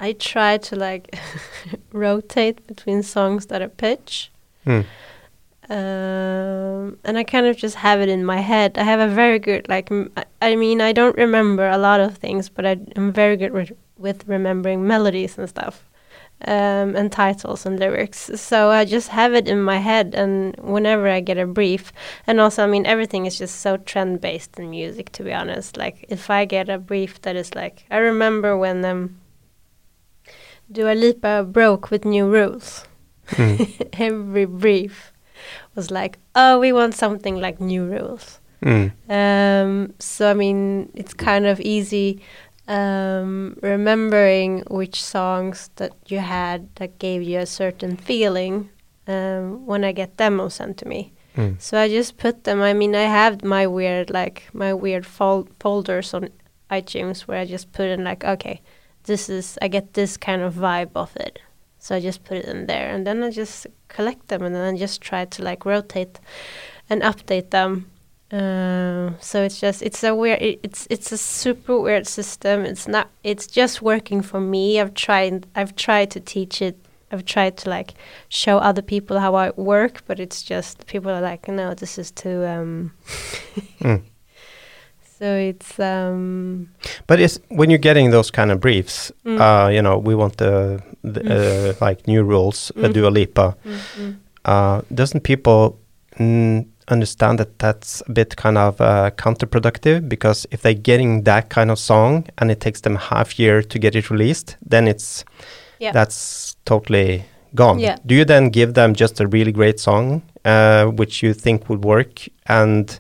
I 0.04 0.12
try 0.12 0.58
to 0.58 0.76
like 0.76 1.18
rotate 1.94 2.68
between 2.68 3.04
songs 3.04 3.46
that 3.46 3.62
I 3.62 3.68
pitch. 3.68 4.32
Hmm. 4.66 4.82
Um, 5.70 6.98
and 7.06 7.18
I 7.18 7.24
kind 7.24 7.46
of 7.46 7.56
just 7.56 7.76
have 7.76 8.02
it 8.02 8.10
in 8.10 8.26
my 8.26 8.42
head. 8.42 8.78
I 8.78 8.84
have 8.84 9.00
a 9.00 9.08
very 9.08 9.39
good 9.39 9.70
like 9.70 9.89
m- 9.89 10.12
I, 10.42 10.58
mean 10.58 10.82
I 10.82 10.92
don't 10.92 11.16
remember 11.16 11.70
a 11.70 11.78
lot 11.78 12.02
of 12.02 12.18
things, 12.18 12.50
but 12.50 12.66
I, 12.66 12.76
am 12.98 13.13
very 13.13 13.38
good 13.38 13.54
with 13.54 13.72
with 13.98 14.28
remembering 14.28 14.86
melodies 14.86 15.38
and 15.38 15.48
stuff 15.48 15.86
um, 16.46 16.96
and 16.98 17.10
titles 17.10 17.66
and 17.66 17.80
lyrics. 17.80 18.30
So 18.36 18.72
I 18.72 18.84
just 18.84 19.08
have 19.10 19.34
it 19.34 19.48
in 19.48 19.62
my 19.62 19.78
head, 19.78 20.13
and 20.16 20.56
whenever 20.58 21.08
I 21.08 21.22
get 21.22 21.38
a 21.38 21.48
brief, 21.48 21.94
and 22.28 22.42
also, 22.42 22.63
I 22.63 22.68
mean, 22.68 22.86
everything 22.86 23.26
is 23.26 23.38
just 23.38 23.62
so 23.62 23.78
trend 23.78 24.20
based 24.20 24.60
in 24.60 24.70
music, 24.70 25.12
to 25.13 25.24
be 25.24 25.34
honest. 25.34 25.78
Like, 25.78 26.06
if 26.10 26.30
I 26.30 26.46
get 26.46 26.68
a 26.70 26.78
brief 26.78 27.22
that 27.22 27.36
is 27.36 27.56
like, 27.56 27.86
I 27.89 27.98
remember 27.98 28.58
when 28.58 28.84
um, 28.84 29.16
Dua 30.71 30.93
Lipa 30.93 31.43
broke 31.43 31.91
with 31.91 32.06
new 32.06 32.28
rules. 32.28 32.86
Mm. 33.28 33.89
Every 33.99 34.45
brief 34.45 35.13
was 35.76 35.91
like, 35.91 36.17
oh, 36.36 36.60
we 36.60 36.71
want 36.71 36.95
something 36.95 37.36
like 37.39 37.60
new 37.60 37.86
rules. 37.86 38.39
Mm. 38.62 38.91
Um, 39.10 39.93
so 39.99 40.30
I 40.30 40.34
mean, 40.34 40.89
it's 40.93 41.13
kind 41.13 41.45
of 41.45 41.60
easy 41.60 42.21
um, 42.67 43.58
remembering 43.62 44.63
which 44.69 45.04
songs 45.04 45.69
that 45.76 45.91
you 46.08 46.19
had 46.19 46.73
that 46.76 46.97
gave 46.99 47.21
you 47.23 47.39
a 47.39 47.45
certain 47.45 47.97
feeling 47.97 48.69
um, 49.08 49.65
when 49.65 49.84
I 49.84 49.91
get 49.91 50.17
demos 50.17 50.56
sent 50.56 50.78
to 50.78 50.88
me. 50.88 51.12
Mm. 51.36 51.60
So 51.62 51.78
I 51.78 51.89
just 51.89 52.17
put 52.17 52.45
them. 52.45 52.62
I 52.62 52.73
mean, 52.73 52.95
I 52.95 53.04
have 53.04 53.43
my 53.43 53.67
weird 53.67 54.10
like 54.10 54.49
my 54.54 54.73
weird 54.73 55.06
fol- 55.06 55.49
folders 55.60 56.13
on 56.13 56.30
iTunes 56.69 57.21
where 57.21 57.39
I 57.39 57.45
just 57.45 57.71
put 57.73 57.88
in 57.88 58.04
like, 58.04 58.23
okay, 58.23 58.62
this 59.04 59.30
is 59.30 59.58
I 59.62 59.68
get 59.68 59.94
this 59.94 60.18
kind 60.18 60.42
of 60.42 60.54
vibe 60.56 60.92
of 60.96 61.16
it. 61.16 61.39
So 61.80 61.96
I 61.96 62.00
just 62.00 62.24
put 62.24 62.38
it 62.38 62.46
in 62.46 62.68
there, 62.68 62.89
and 62.89 63.06
then 63.06 63.22
I 63.24 63.30
just 63.30 63.68
collect 63.89 64.30
them, 64.30 64.42
and 64.44 64.56
then 64.56 64.74
I 64.74 64.78
just 64.78 65.02
try 65.02 65.26
to 65.26 65.44
like 65.44 65.66
rotate 65.66 66.20
and 66.89 67.02
update 67.02 67.50
them. 67.50 67.89
Uh, 68.32 69.12
so 69.20 69.44
it's 69.44 69.60
just 69.60 69.84
it's 69.84 70.04
a 70.04 70.16
weird 70.16 70.42
it, 70.42 70.60
it's 70.63 70.88
it's 70.89 71.12
a 71.12 71.18
super 71.18 71.80
weird 71.80 72.08
system. 72.08 72.66
It's 72.66 72.88
not 72.88 73.10
it's 73.24 73.48
just 73.48 73.82
working 73.82 74.22
for 74.22 74.39
me. 74.39 74.80
I've 74.80 74.94
tried 74.94 75.46
I've 75.56 75.76
tried 75.76 76.10
to 76.12 76.20
teach 76.20 76.62
it. 76.62 76.78
I've 77.12 77.26
tried 77.26 77.58
to 77.58 77.70
like 77.70 77.94
show 78.30 78.58
other 78.58 78.82
people 78.82 79.20
how 79.20 79.36
I 79.36 79.52
work, 79.52 80.02
but 80.08 80.20
it's 80.20 80.42
just 80.42 80.88
people 80.88 81.12
are 81.12 81.22
like, 81.22 81.48
no, 81.48 81.76
this 81.76 81.98
is 81.98 82.12
too. 82.12 82.46
Um 82.46 82.92
Mm. 83.80 84.02
So 85.24 85.36
it's 85.38 85.80
um 85.80 86.68
But 87.08 87.20
it's 87.20 87.40
when 87.50 87.70
you're 87.70 87.78
getting 87.90 88.12
those 88.12 88.30
kind 88.32 88.52
of 88.52 88.60
briefs, 88.60 89.12
Mm. 89.26 89.40
uh, 89.40 89.70
you 89.72 89.82
know, 89.82 89.98
we 89.98 90.16
want 90.16 90.36
the, 90.38 90.82
the 91.14 91.22
uh, 91.80 91.86
like 91.88 92.08
new 92.08 92.24
rules, 92.24 92.72
uh, 92.76 92.88
Mm. 92.90 92.94
Dua 92.94 93.10
Lipa. 93.10 93.56
mm, 93.66 93.80
mm. 94.00 94.16
Uh, 94.46 94.82
doesn't 94.94 95.22
people 95.24 95.78
mm, 96.20 96.66
understand 96.92 97.40
that 97.40 97.58
that's 97.60 98.04
a 98.10 98.12
bit 98.12 98.36
kind 98.36 98.58
of 98.58 98.82
uh, 98.82 99.12
counterproductive? 99.16 100.10
Because 100.10 100.46
if 100.52 100.62
they're 100.62 100.82
getting 100.84 101.24
that 101.24 101.50
kind 101.50 101.72
of 101.72 101.80
song 101.80 102.26
and 102.38 102.52
it 102.52 102.60
takes 102.60 102.82
them 102.82 102.96
half 102.98 103.40
year 103.40 103.64
to 103.64 103.80
get 103.80 103.96
it 103.96 104.10
released, 104.12 104.58
then 104.70 104.88
it's 104.88 105.24
Yeah. 105.80 105.94
that's 105.94 106.58
totally 106.66 107.24
gone. 107.56 107.80
Yeah. 107.80 107.96
Do 108.06 108.14
you 108.16 108.26
then 108.26 108.50
give 108.50 108.74
them 108.74 108.94
just 108.94 109.22
a 109.22 109.28
really 109.28 109.54
great 109.54 109.80
song, 109.80 110.22
uh, 110.44 110.86
which 111.00 111.24
you 111.24 111.34
think 111.34 111.70
would 111.70 111.86
work, 111.86 112.28
and 112.46 113.00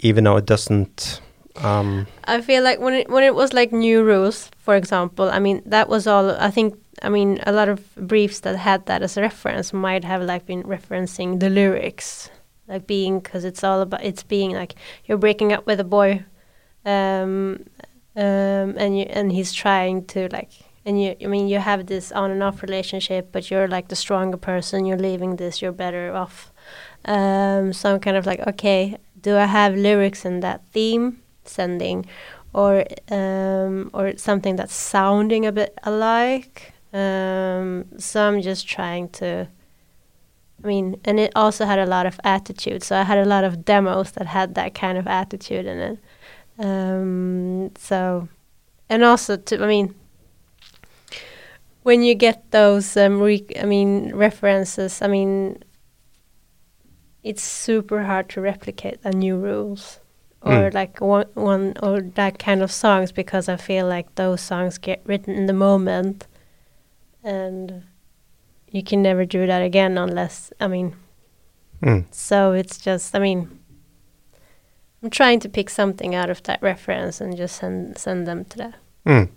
even 0.00 0.24
though 0.24 0.38
it 0.38 0.46
doesn't? 0.46 1.20
Um, 1.62 2.06
I 2.24 2.40
feel 2.40 2.62
like 2.64 2.80
when 2.80 2.94
it 2.94 3.08
when 3.08 3.22
it 3.22 3.34
was 3.34 3.52
like 3.52 3.72
new 3.72 4.02
rules, 4.02 4.50
for 4.58 4.74
example, 4.74 5.30
I 5.30 5.38
mean 5.38 5.62
that 5.66 5.88
was 5.88 6.06
all. 6.06 6.30
I 6.30 6.50
think 6.50 6.74
I 7.02 7.08
mean 7.08 7.40
a 7.46 7.52
lot 7.52 7.68
of 7.68 7.94
briefs 7.94 8.40
that 8.40 8.56
had 8.56 8.86
that 8.86 9.02
as 9.02 9.16
a 9.16 9.22
reference 9.22 9.72
might 9.72 10.04
have 10.04 10.22
like 10.22 10.46
been 10.46 10.64
referencing 10.64 11.38
the 11.38 11.50
lyrics, 11.50 12.30
like 12.66 12.86
being 12.86 13.20
because 13.20 13.44
it's 13.44 13.62
all 13.62 13.80
about 13.80 14.02
it's 14.02 14.24
being 14.24 14.52
like 14.52 14.74
you're 15.04 15.18
breaking 15.18 15.52
up 15.52 15.66
with 15.66 15.78
a 15.78 15.84
boy, 15.84 16.24
um, 16.84 17.64
um, 18.16 18.74
and 18.76 18.98
you 18.98 19.04
and 19.04 19.30
he's 19.32 19.52
trying 19.52 20.04
to 20.06 20.28
like. 20.32 20.50
And 20.86 21.02
you, 21.02 21.16
I 21.22 21.28
mean, 21.28 21.48
you 21.48 21.60
have 21.60 21.86
this 21.86 22.12
on 22.12 22.30
and 22.30 22.42
off 22.42 22.62
relationship, 22.62 23.32
but 23.32 23.50
you're 23.50 23.66
like 23.66 23.88
the 23.88 23.96
stronger 23.96 24.36
person. 24.36 24.84
You're 24.84 24.98
leaving 24.98 25.36
this, 25.36 25.62
you're 25.62 25.72
better 25.72 26.14
off. 26.14 26.52
Um, 27.06 27.72
so 27.72 27.94
I'm 27.94 28.00
kind 28.00 28.18
of 28.18 28.26
like, 28.26 28.40
okay, 28.46 28.98
do 29.18 29.38
I 29.38 29.46
have 29.46 29.74
lyrics 29.76 30.26
in 30.26 30.40
that 30.40 30.60
theme? 30.72 31.22
Sending 31.48 32.06
or 32.52 32.84
um, 33.10 33.90
or 33.92 34.16
something 34.16 34.56
that's 34.56 34.74
sounding 34.74 35.46
a 35.46 35.52
bit 35.52 35.78
alike. 35.82 36.72
Um, 36.92 37.86
so 37.98 38.28
I'm 38.28 38.40
just 38.40 38.68
trying 38.68 39.08
to 39.20 39.48
I 40.64 40.66
mean, 40.66 40.98
and 41.04 41.20
it 41.20 41.30
also 41.36 41.66
had 41.66 41.78
a 41.78 41.84
lot 41.84 42.06
of 42.06 42.18
attitude. 42.24 42.82
So 42.82 42.96
I 42.96 43.02
had 43.02 43.18
a 43.18 43.26
lot 43.26 43.44
of 43.44 43.66
demos 43.66 44.12
that 44.12 44.26
had 44.26 44.54
that 44.54 44.74
kind 44.74 44.96
of 44.96 45.06
attitude 45.06 45.66
in 45.66 45.78
it. 45.78 45.98
Um, 46.58 47.72
so, 47.76 48.28
and 48.88 49.04
also 49.04 49.36
to, 49.36 49.62
I 49.62 49.66
mean, 49.66 49.94
when 51.82 52.02
you 52.02 52.14
get 52.14 52.50
those, 52.50 52.96
um, 52.96 53.22
I 53.22 53.64
mean, 53.66 54.14
references, 54.14 55.02
I 55.02 55.06
mean, 55.06 55.62
it's 57.22 57.42
super 57.42 58.04
hard 58.04 58.30
to 58.30 58.40
replicate 58.40 59.02
the 59.02 59.10
new 59.10 59.36
rules 59.36 60.00
or 60.44 60.70
Mm. 60.70 60.74
like 60.74 61.00
one, 61.00 61.26
one 61.34 61.74
or 61.82 62.00
that 62.14 62.38
kind 62.38 62.62
of 62.62 62.70
songs 62.70 63.12
because 63.12 63.48
I 63.48 63.56
feel 63.56 63.86
like 63.88 64.14
those 64.14 64.40
songs 64.40 64.78
get 64.78 65.00
written 65.06 65.34
in 65.34 65.46
the 65.46 65.52
moment 65.52 66.26
and 67.22 67.82
you 68.70 68.82
can 68.82 69.02
never 69.02 69.24
do 69.24 69.46
that 69.46 69.62
again 69.62 69.98
unless 69.98 70.52
I 70.60 70.66
mean 70.68 70.94
Mm. 71.82 72.04
so 72.10 72.52
it's 72.52 72.78
just 72.78 73.14
I 73.14 73.18
mean 73.18 73.48
I'm 75.02 75.10
trying 75.10 75.40
to 75.40 75.48
pick 75.48 75.70
something 75.70 76.14
out 76.14 76.30
of 76.30 76.42
that 76.44 76.62
reference 76.62 77.20
and 77.20 77.36
just 77.36 77.56
send 77.56 77.98
send 77.98 78.26
them 78.26 78.44
to 78.46 78.56
that. 78.58 78.74
Mm. 79.06 79.28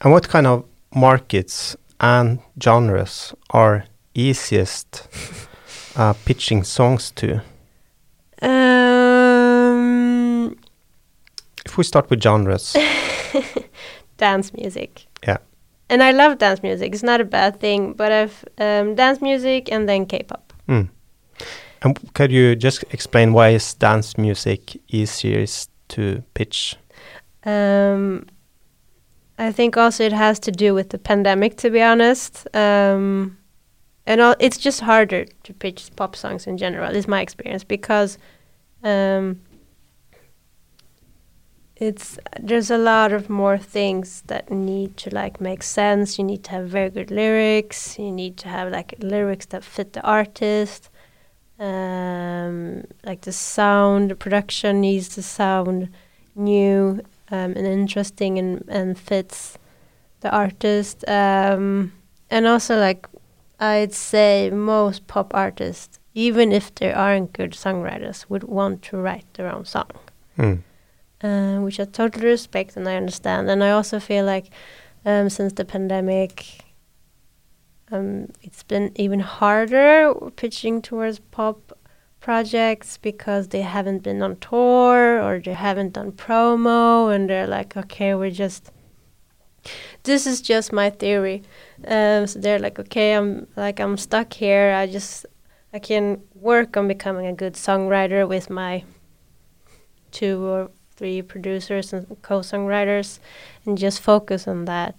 And 0.00 0.12
what 0.12 0.28
kind 0.28 0.46
of 0.46 0.64
markets 0.94 1.76
and 2.00 2.38
genres 2.62 3.34
are 3.50 3.84
easiest 4.14 5.08
uh, 5.96 6.12
pitching 6.24 6.62
songs 6.64 7.10
to? 7.12 7.42
If 8.40 8.87
we 11.78 11.84
start 11.84 12.10
with 12.10 12.22
genres, 12.22 12.76
dance 14.18 14.52
music. 14.52 15.06
Yeah. 15.26 15.38
And 15.88 16.02
I 16.02 16.10
love 16.10 16.38
dance 16.38 16.62
music. 16.62 16.92
It's 16.92 17.02
not 17.02 17.20
a 17.20 17.24
bad 17.24 17.60
thing, 17.60 17.94
but 17.94 18.12
I've 18.12 18.44
um, 18.58 18.94
dance 18.94 19.22
music 19.22 19.72
and 19.72 19.88
then 19.88 20.04
K-pop. 20.04 20.52
mm. 20.68 20.88
and 21.82 22.14
could 22.14 22.30
you 22.30 22.56
just 22.56 22.84
explain 22.90 23.32
why 23.32 23.50
is 23.50 23.74
dance 23.74 24.18
music 24.18 24.76
easier 24.88 25.46
to 25.88 26.22
pitch? 26.34 26.76
Um, 27.44 28.26
I 29.38 29.52
think 29.52 29.76
also 29.76 30.04
it 30.04 30.12
has 30.12 30.38
to 30.40 30.50
do 30.50 30.74
with 30.74 30.90
the 30.90 30.98
pandemic, 30.98 31.56
to 31.58 31.70
be 31.70 31.80
honest. 31.80 32.46
Um, 32.54 33.38
and 34.04 34.20
all, 34.20 34.34
it's 34.40 34.58
just 34.58 34.80
harder 34.80 35.26
to 35.44 35.54
pitch 35.54 35.90
pop 35.96 36.16
songs 36.16 36.46
in 36.46 36.58
general, 36.58 36.94
is 36.94 37.06
my 37.06 37.20
experience, 37.20 37.62
because 37.62 38.18
um, 38.82 39.40
it's 41.78 42.18
there's 42.40 42.70
a 42.70 42.78
lot 42.78 43.12
of 43.12 43.30
more 43.30 43.58
things 43.58 44.22
that 44.26 44.50
need 44.50 44.96
to 44.98 45.14
like 45.14 45.40
make 45.40 45.62
sense. 45.62 46.18
You 46.18 46.24
need 46.24 46.44
to 46.44 46.50
have 46.50 46.68
very 46.68 46.90
good 46.90 47.10
lyrics. 47.10 47.98
You 47.98 48.12
need 48.12 48.36
to 48.38 48.48
have 48.48 48.70
like 48.72 48.94
lyrics 49.00 49.46
that 49.46 49.64
fit 49.64 49.92
the 49.92 50.02
artist. 50.02 50.90
Um, 51.58 52.84
like 53.04 53.22
the 53.22 53.32
sound, 53.32 54.10
the 54.10 54.14
production 54.14 54.80
needs 54.80 55.08
to 55.10 55.22
sound 55.22 55.88
new 56.36 57.00
um, 57.30 57.52
and 57.56 57.66
interesting 57.66 58.38
and, 58.38 58.64
and 58.68 58.98
fits 58.98 59.58
the 60.20 60.30
artist. 60.30 61.06
Um, 61.08 61.92
and 62.30 62.46
also, 62.46 62.78
like, 62.78 63.06
I'd 63.58 63.92
say 63.92 64.50
most 64.50 65.06
pop 65.06 65.34
artists, 65.34 65.98
even 66.14 66.52
if 66.52 66.74
they 66.74 66.92
aren't 66.92 67.32
good 67.32 67.52
songwriters, 67.52 68.26
would 68.28 68.44
want 68.44 68.82
to 68.82 68.96
write 68.96 69.26
their 69.34 69.52
own 69.52 69.64
song, 69.64 69.90
Mm. 70.38 70.62
Uh, 71.22 71.58
which 71.58 71.80
I 71.80 71.84
totally 71.84 72.26
respect 72.26 72.76
and 72.76 72.88
I 72.88 72.96
understand. 72.96 73.50
And 73.50 73.62
I 73.62 73.70
also 73.70 74.00
feel 74.00 74.24
like 74.24 74.50
um, 75.04 75.28
since 75.28 75.52
the 75.52 75.64
pandemic, 75.64 76.64
um, 77.90 78.28
it's 78.42 78.62
been 78.62 78.92
even 78.96 79.20
harder 79.20 80.14
pitching 80.36 80.82
towards 80.82 81.18
pop 81.18 81.78
projects 82.20 82.98
because 82.98 83.48
they 83.48 83.62
haven't 83.62 84.02
been 84.02 84.22
on 84.22 84.36
tour 84.36 85.22
or 85.22 85.40
they 85.40 85.54
haven't 85.54 85.92
done 85.92 86.12
promo 86.12 87.14
and 87.14 87.30
they're 87.30 87.46
like 87.46 87.76
okay 87.76 88.14
we're 88.14 88.30
just 88.30 88.72
this 90.02 90.26
is 90.26 90.40
just 90.40 90.72
my 90.72 90.90
theory 90.90 91.42
um, 91.86 92.26
so 92.26 92.38
they're 92.40 92.58
like 92.58 92.78
okay 92.78 93.12
i'm 93.12 93.46
like 93.56 93.78
i'm 93.78 93.96
stuck 93.96 94.32
here 94.32 94.72
i 94.72 94.84
just 94.84 95.26
i 95.72 95.78
can 95.78 96.20
work 96.34 96.76
on 96.76 96.88
becoming 96.88 97.26
a 97.26 97.32
good 97.32 97.54
songwriter 97.54 98.28
with 98.28 98.50
my 98.50 98.82
two 100.10 100.44
or 100.44 100.70
three 100.98 101.22
producers 101.22 101.92
and 101.92 102.04
co-songwriters 102.22 103.20
and 103.64 103.78
just 103.78 104.00
focus 104.00 104.48
on 104.48 104.64
that 104.66 104.94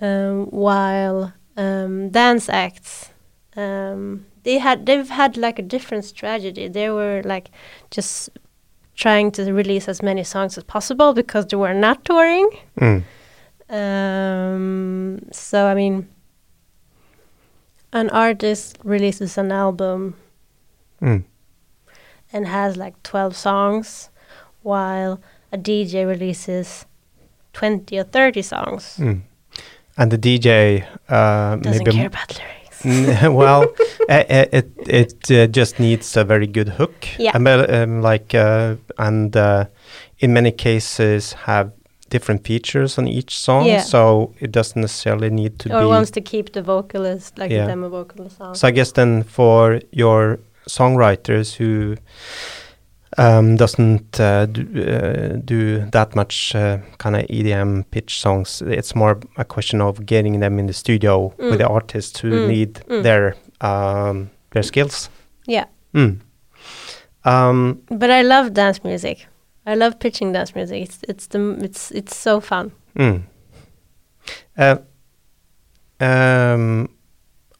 um, 0.00 0.46
while 0.46 1.32
um, 1.56 2.08
dance 2.10 2.48
acts 2.48 3.10
um, 3.56 4.24
they 4.44 4.58
had 4.58 4.86
they've 4.86 5.08
had 5.08 5.36
like 5.36 5.58
a 5.58 5.62
different 5.62 6.04
strategy. 6.04 6.68
They 6.68 6.88
were 6.90 7.22
like 7.24 7.50
just 7.90 8.28
trying 8.94 9.32
to 9.32 9.52
release 9.52 9.88
as 9.88 10.02
many 10.02 10.24
songs 10.24 10.56
as 10.58 10.64
possible 10.64 11.12
because 11.14 11.46
they 11.46 11.56
were 11.56 11.74
not 11.74 12.04
touring. 12.04 12.48
Mm. 12.80 13.02
Um, 13.68 15.18
so 15.32 15.66
I 15.66 15.74
mean, 15.74 16.08
an 17.92 18.10
artist 18.10 18.78
releases 18.84 19.38
an 19.38 19.50
album 19.52 20.14
Mm. 21.02 21.24
and 22.32 22.46
has 22.46 22.76
like 22.76 23.02
twelve 23.02 23.34
songs, 23.36 24.10
while 24.66 25.20
a 25.52 25.58
DJ 25.58 26.06
releases 26.06 26.86
twenty 27.52 27.98
or 27.98 28.04
thirty 28.04 28.42
songs. 28.42 28.96
Mm. 28.98 29.20
And 29.98 30.10
the 30.10 30.18
DJ 30.18 30.84
uh, 31.08 31.56
Doesn't 31.56 31.84
maybe 31.84 31.96
care 31.96 32.06
about 32.08 32.38
lyrics. 32.38 33.22
Well, 33.22 33.62
uh, 34.08 34.12
uh, 34.30 34.44
it 34.52 34.68
it 34.86 35.30
uh, 35.30 35.46
just 35.46 35.78
needs 35.78 36.16
a 36.16 36.24
very 36.24 36.46
good 36.46 36.68
hook. 36.68 37.06
Yeah. 37.18 37.32
And 37.34 37.48
um, 37.48 38.02
like 38.02 38.34
uh, 38.34 38.76
and 38.98 39.36
uh, 39.36 39.64
in 40.18 40.32
many 40.32 40.52
cases 40.52 41.32
have 41.32 41.70
different 42.10 42.44
features 42.46 42.98
on 42.98 43.08
each 43.08 43.36
song, 43.38 43.66
Yeah. 43.66 43.80
so 43.82 44.32
it 44.40 44.52
doesn't 44.52 44.80
necessarily 44.80 45.30
need 45.30 45.58
to 45.58 45.68
or 45.74 45.80
be. 45.80 45.86
wants 45.86 46.10
to 46.10 46.20
keep 46.20 46.52
the 46.52 46.62
vocalist 46.62 47.38
like 47.38 47.50
Yeah. 47.50 47.62
the 47.62 47.72
demo 47.72 47.88
vocalist 47.88 48.40
on. 48.40 48.54
So 48.54 48.68
I 48.68 48.70
guess 48.72 48.92
then 48.92 49.24
for 49.24 49.80
your 49.90 50.38
songwriters 50.68 51.56
who 51.58 51.96
um, 53.18 53.56
doesn't 53.56 54.20
uh, 54.20 54.46
do, 54.46 54.62
uh, 54.62 55.36
do 55.44 55.86
that 55.90 56.14
much 56.14 56.54
uh, 56.54 56.78
kind 56.98 57.16
of 57.16 57.22
EDM 57.30 57.84
pitch 57.90 58.20
songs, 58.20 58.62
it's 58.66 58.94
more 58.94 59.18
a 59.36 59.44
question 59.44 59.80
of 59.80 60.04
getting 60.06 60.40
them 60.40 60.58
in 60.58 60.66
the 60.66 60.72
studio 60.72 61.32
Mm. 61.38 61.50
with 61.50 61.58
the 61.58 61.68
artists 61.68 62.20
who 62.20 62.30
Mm. 62.30 62.48
need 62.48 62.74
Mm. 62.88 63.02
their 63.02 63.34
um, 63.60 64.30
their 64.52 64.62
skills. 64.62 65.10
yeah. 65.48 65.64
Mm. 65.94 66.20
Um, 67.24 67.80
But 67.88 68.10
I 68.10 68.22
love 68.22 68.52
dance 68.52 68.80
music. 68.84 69.26
I 69.66 69.74
love 69.76 69.98
pitching 69.98 70.32
dance 70.34 70.54
music. 70.54 70.82
It's 70.82 70.98
it's 71.08 71.26
the 71.28 71.38
it's 71.64 71.90
it's 71.90 72.16
so 72.16 72.40
fun. 72.40 72.70
mm. 72.98 73.22
Uh, 74.58 74.76
um, 76.00 76.88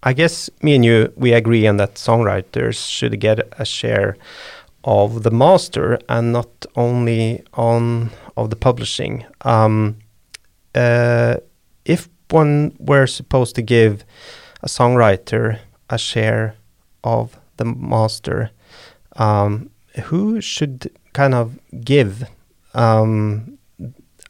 I 0.02 0.12
guess 0.12 0.50
me 0.62 0.74
and 0.76 0.84
you 0.84 1.12
we 1.16 1.32
agree 1.34 1.66
on 1.68 1.76
that 1.78 1.94
songwriters 1.94 2.88
should 2.88 3.18
get 3.20 3.40
a 3.58 3.64
share 3.64 4.16
of 4.86 5.24
the 5.24 5.30
master 5.32 5.98
and 6.08 6.32
not 6.32 6.64
only 6.76 7.42
on 7.54 8.10
of 8.36 8.50
the 8.50 8.56
publishing. 8.56 9.24
Um, 9.42 9.96
uh, 10.74 11.36
if 11.84 12.08
one 12.30 12.76
were 12.78 13.06
supposed 13.06 13.56
to 13.56 13.62
give 13.62 14.04
a 14.62 14.68
songwriter 14.68 15.58
a 15.90 15.98
share 15.98 16.54
of 17.02 17.38
the 17.56 17.64
master, 17.64 18.50
um, 19.16 19.70
who 20.04 20.40
should 20.40 20.90
kind 21.12 21.34
of 21.34 21.58
give 21.84 22.24
um, 22.74 23.58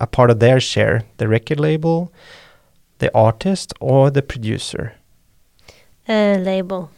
a 0.01 0.07
part 0.07 0.31
of 0.31 0.41
their 0.41 0.61
share? 0.61 1.05
The 1.19 1.29
record 1.29 1.61
label, 1.61 2.13
the 2.99 3.15
artist, 3.15 3.75
or 3.81 4.11
the 4.11 4.23
producer? 4.23 4.95
Uh, 6.09 6.37
label, 6.39 6.91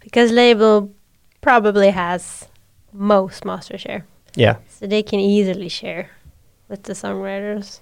because 0.00 0.30
label 0.30 0.93
probably 1.44 1.90
has 1.90 2.48
most 2.92 3.44
master 3.44 3.78
share, 3.78 4.02
Yeah. 4.36 4.56
so 4.68 4.86
they 4.86 5.02
can 5.02 5.20
easily 5.20 5.68
share 5.68 6.08
with 6.68 6.82
the 6.82 6.92
songwriters. 6.94 7.80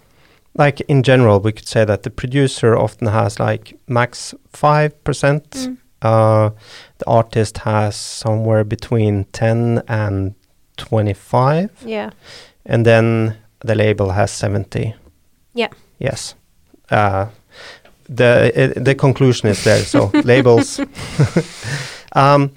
like 0.58 0.80
in 0.88 1.02
general, 1.02 1.40
we 1.40 1.52
could 1.52 1.68
say 1.68 1.84
that 1.86 2.02
the 2.02 2.10
producer 2.10 2.76
often 2.76 3.08
has 3.08 3.38
like 3.40 3.74
max 3.86 4.34
five 4.52 4.92
percent. 5.04 5.50
Mm. 5.50 5.76
Uh, 6.02 6.50
the 6.98 7.06
artist 7.06 7.58
has 7.58 7.96
somewhere 7.96 8.64
between 8.64 9.24
ten 9.32 9.82
and 9.88 10.34
twenty-five, 10.76 11.70
Yeah, 11.86 12.10
and 12.66 12.84
then 12.84 13.36
the 13.66 13.74
label 13.74 14.10
has 14.10 14.30
seventy. 14.30 14.94
Yeah. 15.54 15.68
Yes. 15.98 16.34
Uh, 16.90 17.26
the 18.16 18.52
uh, 18.76 18.82
the 18.84 18.94
conclusion 18.94 19.48
is 19.50 19.62
there. 19.64 19.84
So 19.84 20.10
labels. 20.24 20.80
um, 22.16 22.50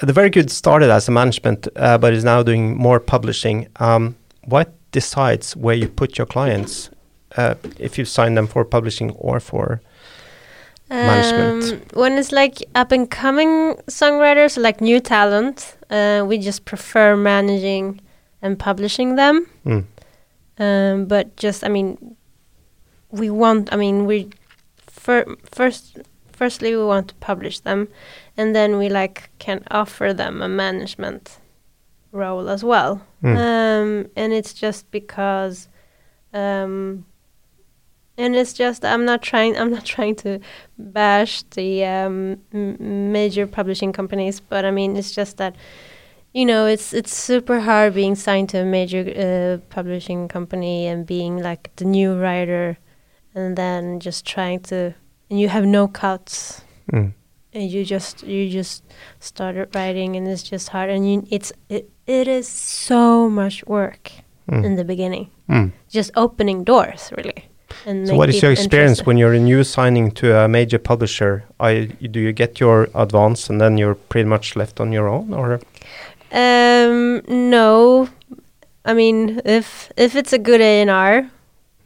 the 0.00 0.12
very 0.12 0.30
good 0.30 0.50
started 0.50 0.90
as 0.90 1.08
a 1.08 1.10
management, 1.10 1.68
uh, 1.76 1.98
but 1.98 2.12
is 2.12 2.24
now 2.24 2.42
doing 2.42 2.76
more 2.76 3.00
publishing. 3.00 3.68
Um, 3.76 4.16
what 4.44 4.72
decides 4.92 5.56
where 5.56 5.74
you 5.74 5.88
put 5.88 6.18
your 6.18 6.26
clients? 6.26 6.90
Uh, 7.36 7.54
if 7.78 7.96
you 7.98 8.04
sign 8.04 8.34
them 8.34 8.46
for 8.46 8.64
publishing 8.64 9.12
or 9.12 9.38
for 9.40 9.80
management? 10.88 11.72
Um, 11.72 12.00
when 12.00 12.18
it's 12.18 12.32
like 12.32 12.58
up 12.74 12.92
and 12.92 13.10
coming 13.10 13.76
songwriters, 13.86 14.60
like 14.60 14.80
new 14.80 15.00
talent, 15.00 15.76
uh, 15.90 16.24
we 16.26 16.38
just 16.38 16.64
prefer 16.64 17.16
managing 17.16 18.00
and 18.42 18.58
publishing 18.58 19.16
them. 19.16 19.46
Mm. 19.64 19.84
Um, 20.58 21.06
but 21.06 21.36
just, 21.36 21.64
I 21.64 21.68
mean, 21.68 22.16
we 23.10 23.30
want. 23.30 23.72
I 23.72 23.76
mean, 23.76 24.06
we 24.06 24.30
fir- 24.76 25.36
first, 25.44 25.98
firstly, 26.32 26.76
we 26.76 26.84
want 26.84 27.08
to 27.08 27.14
publish 27.16 27.60
them, 27.60 27.88
and 28.40 28.56
then 28.56 28.78
we 28.78 28.88
like 28.88 29.28
can 29.38 29.62
offer 29.70 30.14
them 30.14 30.40
a 30.40 30.48
management 30.48 31.38
role 32.10 32.48
as 32.48 32.64
well. 32.64 33.02
Mm. 33.22 33.36
Um, 33.36 34.10
and 34.16 34.32
it's 34.32 34.54
just 34.54 34.90
because, 34.90 35.68
um, 36.32 37.04
and 38.16 38.34
it's 38.34 38.54
just 38.54 38.82
I'm 38.82 39.04
not 39.04 39.20
trying. 39.20 39.56
I'm 39.60 39.70
not 39.70 39.84
trying 39.84 40.16
to 40.24 40.40
bash 40.78 41.42
the 41.50 41.84
um, 41.84 42.38
m- 42.54 43.12
major 43.12 43.46
publishing 43.46 43.92
companies, 43.92 44.40
but 44.40 44.64
I 44.64 44.70
mean 44.70 44.96
it's 44.96 45.12
just 45.12 45.36
that 45.36 45.54
you 46.32 46.46
know 46.46 46.64
it's 46.64 46.94
it's 46.94 47.14
super 47.14 47.60
hard 47.60 47.92
being 47.92 48.14
signed 48.14 48.48
to 48.50 48.58
a 48.62 48.64
major 48.64 49.02
uh, 49.04 49.58
publishing 49.68 50.28
company 50.28 50.86
and 50.86 51.04
being 51.04 51.42
like 51.42 51.70
the 51.76 51.84
new 51.84 52.18
writer, 52.18 52.78
and 53.34 53.54
then 53.54 54.00
just 54.00 54.24
trying 54.24 54.60
to 54.60 54.94
and 55.28 55.38
you 55.38 55.48
have 55.50 55.66
no 55.66 55.86
cuts 55.88 56.62
Mm. 56.92 57.12
And 57.52 57.70
you 57.70 57.84
just 57.84 58.22
you 58.26 58.48
just 58.50 58.82
started 59.18 59.74
writing 59.74 60.16
and 60.16 60.26
it's 60.28 60.42
just 60.42 60.68
hard 60.68 60.90
and 60.90 61.10
you 61.10 61.26
it's 61.30 61.52
it, 61.68 61.88
it 62.06 62.28
is 62.28 62.46
so 62.48 63.28
much 63.28 63.64
work 63.66 64.12
Mm. 64.50 64.64
in 64.64 64.76
the 64.76 64.84
beginning 64.84 65.26
Mm. 65.48 65.70
just 65.88 66.10
opening 66.16 66.64
doors 66.64 67.12
really 67.16 67.44
and 67.86 68.08
So, 68.08 68.14
what 68.16 68.28
is 68.28 68.42
your 68.42 68.50
experience 68.52 69.06
when 69.06 69.16
you're 69.18 69.34
a 69.34 69.38
new 69.38 69.62
signing 69.64 70.10
to 70.12 70.36
a 70.44 70.48
major 70.48 70.78
publisher? 70.78 71.44
I, 71.60 71.84
do 72.10 72.18
you 72.20 72.32
get 72.32 72.58
your 72.58 72.88
advance 72.94 73.48
and 73.48 73.60
then 73.60 73.78
you're 73.78 73.94
pretty 73.94 74.28
much 74.28 74.56
left 74.56 74.80
on 74.80 74.90
your 74.92 75.06
own, 75.08 75.32
or? 75.32 75.60
um 76.32 77.22
no 77.28 78.08
i 78.84 78.92
mean 78.94 79.40
if 79.44 79.90
if 79.96 80.14
it's 80.16 80.32
a 80.32 80.38
good 80.38 80.60
a&r 80.60 81.28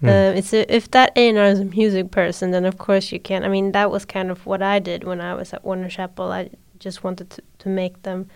Mm. 0.03 0.09
uh, 0.09 0.37
it's 0.39 0.53
a, 0.53 0.75
if 0.75 0.91
that 0.91 1.13
a&r 1.17 1.45
is 1.47 1.61
a 1.61 1.65
music 1.65 2.11
person 2.11 2.51
then 2.51 2.65
of 2.65 2.77
course 2.79 3.13
you 3.13 3.21
can 3.21 3.45
i 3.45 3.49
mean 3.49 3.73
that 3.73 3.91
was 3.91 4.05
kind 4.05 4.31
of 4.31 4.45
what 4.45 4.61
i 4.63 4.79
did 4.81 5.05
when 5.05 5.21
i 5.21 5.33
was 5.35 5.53
at 5.55 5.65
Warner 5.65 5.89
Chappell 5.89 6.33
i 6.33 6.51
just 6.81 7.05
wanted 7.05 7.31
to, 7.31 7.41
to 7.61 7.69
make 7.69 8.03
them 8.03 8.27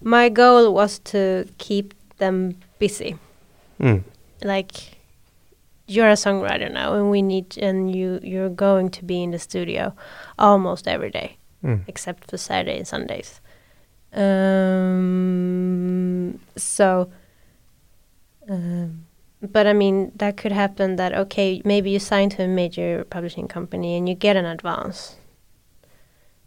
my 0.00 0.28
goal 0.30 0.72
was 0.74 0.98
to 1.00 1.46
keep 1.58 1.94
them 2.18 2.56
busy 2.78 3.16
Mm. 3.80 4.02
like 4.42 4.72
you're 5.86 6.08
a 6.08 6.14
songwriter 6.16 6.70
now 6.72 6.94
and 6.94 7.10
we 7.10 7.20
need 7.22 7.58
and 7.58 7.94
you 7.94 8.18
you're 8.22 8.48
going 8.48 8.88
to 8.90 9.04
be 9.04 9.22
in 9.22 9.30
the 9.32 9.38
studio 9.38 9.92
almost 10.38 10.88
every 10.88 11.10
day 11.10 11.36
Mm. 11.64 11.82
except 11.86 12.28
for 12.30 12.36
Saturday 12.38 12.78
and 12.78 12.88
Sundays. 12.88 13.40
Um, 15.02 16.40
so, 16.56 17.08
um, 18.48 19.01
but 19.42 19.66
I 19.66 19.72
mean, 19.72 20.12
that 20.16 20.36
could 20.36 20.52
happen 20.52 20.96
that, 20.96 21.12
okay, 21.12 21.60
maybe 21.64 21.90
you 21.90 21.98
sign 21.98 22.30
to 22.30 22.44
a 22.44 22.48
major 22.48 23.04
publishing 23.10 23.48
company 23.48 23.96
and 23.96 24.08
you 24.08 24.14
get 24.14 24.36
an 24.36 24.44
advance. 24.44 25.16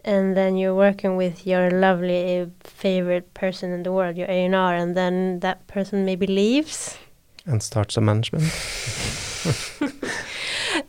And 0.04 0.38
then 0.38 0.56
you're 0.56 0.76
working 0.76 1.18
with 1.18 1.48
your 1.48 1.72
lovely 1.72 2.16
eh, 2.16 2.46
favorite 2.64 3.34
person 3.34 3.72
in 3.72 3.84
the 3.84 3.92
world, 3.92 4.18
your 4.18 4.28
A&R, 4.30 4.76
and 4.76 4.96
then 4.96 5.40
that 5.40 5.66
person 5.68 6.06
maybe 6.06 6.28
leaves. 6.28 6.98
And 7.46 7.62
starts 7.62 7.98
a 7.98 8.02
management. 8.02 8.44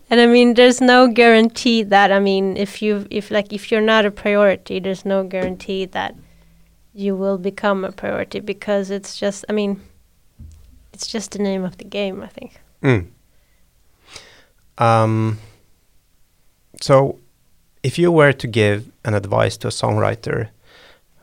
And 0.09 0.21
I 0.21 0.27
mean, 0.27 0.55
there's 0.55 0.81
no 0.81 1.09
guarantee 1.09 1.83
that 1.83 2.13
I 2.13 2.21
mean, 2.21 2.57
if 2.57 2.81
you 2.81 3.07
if 3.11 3.31
like 3.31 3.53
if 3.53 3.71
you're 3.71 3.81
not 3.81 4.07
a 4.07 4.11
priority, 4.11 4.79
there's 4.79 5.05
no 5.05 5.25
guarantee 5.25 5.85
that 5.87 6.15
you 6.95 7.17
will 7.17 7.39
become 7.39 7.85
a 7.85 7.93
priority 7.93 8.41
because 8.41 8.91
it's 8.91 9.19
just 9.19 9.45
I 9.49 9.53
mean, 9.53 9.81
it's 10.97 11.07
just 11.07 11.33
the 11.33 11.39
name 11.39 11.63
of 11.63 11.77
the 11.77 11.85
game. 11.85 12.23
I 12.23 12.29
think. 12.29 12.53
Mm. 12.83 13.07
Um, 14.79 15.39
so, 16.81 17.19
if 17.83 17.99
you 17.99 18.11
were 18.11 18.33
to 18.33 18.47
give 18.47 18.91
an 19.05 19.15
advice 19.15 19.57
to 19.59 19.69
a 19.69 19.71
songwriter 19.71 20.49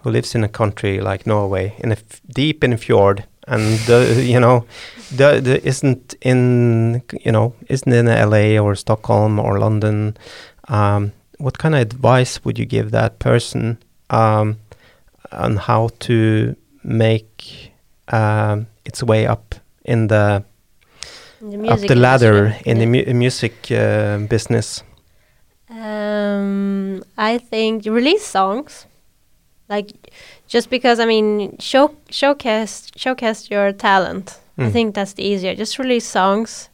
who 0.02 0.12
lives 0.12 0.36
in 0.36 0.44
a 0.44 0.48
country 0.48 1.02
like 1.02 1.26
Norway, 1.26 1.76
in 1.80 1.90
a 1.92 1.96
f- 1.96 2.22
deep 2.28 2.64
in 2.64 2.74
a 2.74 2.78
fjord, 2.78 3.26
and 3.48 3.80
the, 3.88 4.24
you 4.34 4.40
know, 4.40 4.66
the, 5.12 5.42
the 5.42 5.68
isn't 5.68 6.14
in 6.22 7.02
you 7.26 7.32
know 7.32 7.56
isn't 7.68 7.92
in 7.92 8.08
L.A. 8.08 8.60
or 8.60 8.76
Stockholm 8.76 9.40
or 9.40 9.60
London, 9.60 10.16
um, 10.68 11.12
what 11.40 11.58
kind 11.58 11.74
of 11.74 11.82
advice 11.82 12.46
would 12.46 12.60
you 12.60 12.66
give 12.66 12.92
that 12.92 13.18
person 13.18 13.80
um, 14.12 14.58
on 15.32 15.58
how 15.58 15.90
to 16.02 16.56
make 16.84 17.74
um, 18.10 18.68
its 18.86 19.02
way 19.02 19.26
up 19.26 19.56
in 19.86 20.08
the 20.08 20.44
the 21.42 21.68
up 21.70 21.80
the 21.80 21.96
ladder 21.96 22.46
industry. 22.46 22.72
in 22.72 22.78
the 22.80 22.86
mu- 22.86 23.14
music 23.14 23.54
uh, 23.72 24.18
business. 24.30 24.84
Um, 25.70 27.04
I 27.18 27.38
think 27.38 27.86
release 27.86 28.24
songs, 28.26 28.86
like 29.70 29.92
just 30.48 30.70
because 30.70 31.00
I 31.00 31.06
mean 31.06 31.58
show 31.60 31.96
showcase 32.10 32.92
showcase 32.96 33.50
your 33.52 33.72
talent. 33.74 34.40
I 34.58 34.62
Mm. 34.64 34.72
think 34.72 34.96
that's 34.96 35.14
the 35.14 35.24
easier. 35.24 35.56
Just 35.56 35.80
release 35.80 36.06
songs, 36.06 36.70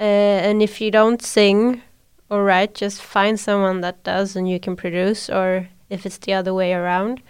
uh, 0.00 0.48
and 0.48 0.60
if 0.62 0.80
you 0.80 0.90
don't 0.90 1.22
sing 1.22 1.82
or 2.28 2.42
write, 2.44 2.74
just 2.74 3.00
find 3.00 3.38
someone 3.38 3.80
that 3.82 4.02
does, 4.04 4.36
and 4.36 4.48
you 4.48 4.58
can 4.58 4.74
produce. 4.76 5.30
Or 5.30 5.68
if 5.88 6.04
it's 6.04 6.18
the 6.18 6.32
other 6.34 6.52
way 6.52 6.72
around, 6.74 7.22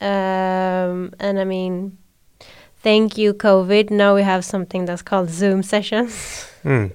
um, 0.00 1.12
and 1.20 1.38
I 1.38 1.44
mean, 1.44 1.98
thank 2.82 3.16
you 3.18 3.34
COVID. 3.34 3.90
Now 3.90 4.14
we 4.14 4.22
have 4.22 4.44
something 4.44 4.84
that's 4.86 5.02
called 5.02 5.30
Zoom 5.30 5.62
sessions. 5.62 6.46
Mm. 6.64 6.92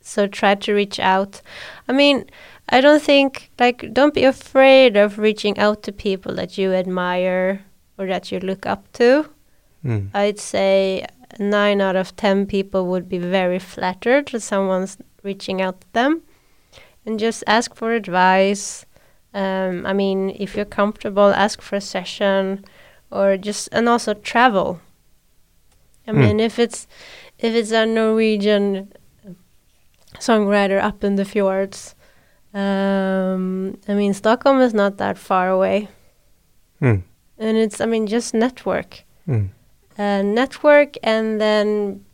so 0.00 0.26
try 0.26 0.54
to 0.54 0.72
reach 0.74 1.00
out 1.00 1.40
i 1.88 1.92
mean 1.92 2.24
i 2.68 2.80
don't 2.80 3.02
think 3.02 3.50
like 3.58 3.78
don't 3.92 4.14
be 4.14 4.22
afraid 4.22 4.96
of 4.96 5.18
reaching 5.18 5.58
out 5.58 5.82
to 5.82 5.90
people 5.92 6.34
that 6.34 6.56
you 6.58 6.72
admire 6.72 7.64
or 7.98 8.06
that 8.06 8.30
you 8.30 8.38
look 8.38 8.66
up 8.66 8.82
to 8.92 9.28
Mm. 9.84 10.10
i'd 10.14 10.38
say 10.38 11.06
nine 11.40 11.80
out 11.80 11.96
of 11.96 12.14
ten 12.16 12.46
people 12.46 12.86
would 12.86 13.08
be 13.08 13.18
very 13.18 13.58
flattered 13.58 14.26
that 14.28 14.42
someone's 14.42 14.98
reaching 15.22 15.60
out 15.62 15.80
to 15.80 15.86
them 15.92 16.22
and 17.06 17.18
just 17.18 17.42
ask 17.46 17.74
for 17.74 17.92
advice 17.92 18.84
um, 19.34 19.84
i 19.86 19.92
mean 19.92 20.30
if 20.38 20.54
you're 20.54 20.64
comfortable 20.80 21.28
ask 21.34 21.60
for 21.62 21.76
a 21.76 21.80
session 21.80 22.64
or 23.10 23.36
just 23.36 23.68
and 23.72 23.88
also 23.88 24.14
travel 24.14 24.80
i 26.06 26.10
Mm. 26.10 26.18
mean 26.18 26.40
if 26.40 26.58
it's 26.58 26.86
if 27.38 27.54
it's 27.54 27.72
a 27.72 27.84
norwegian 27.86 28.92
songwriter 30.18 30.80
up 30.82 31.04
in 31.04 31.16
the 31.16 31.24
fjords. 31.24 31.94
Um, 32.54 33.76
I 33.86 33.92
mean, 33.92 34.14
Stockholm 34.14 34.60
is 34.62 34.72
not 34.72 34.96
that 34.96 35.18
far 35.18 35.50
away, 35.50 35.88
Mm. 36.80 37.02
and 37.38 37.56
it's 37.58 37.80
I 37.82 37.86
mean 37.86 38.06
just 38.06 38.32
network, 38.32 39.04
Mm. 39.28 39.50
uh, 39.98 40.22
network, 40.22 40.96
and 41.02 41.38
then 41.38 42.04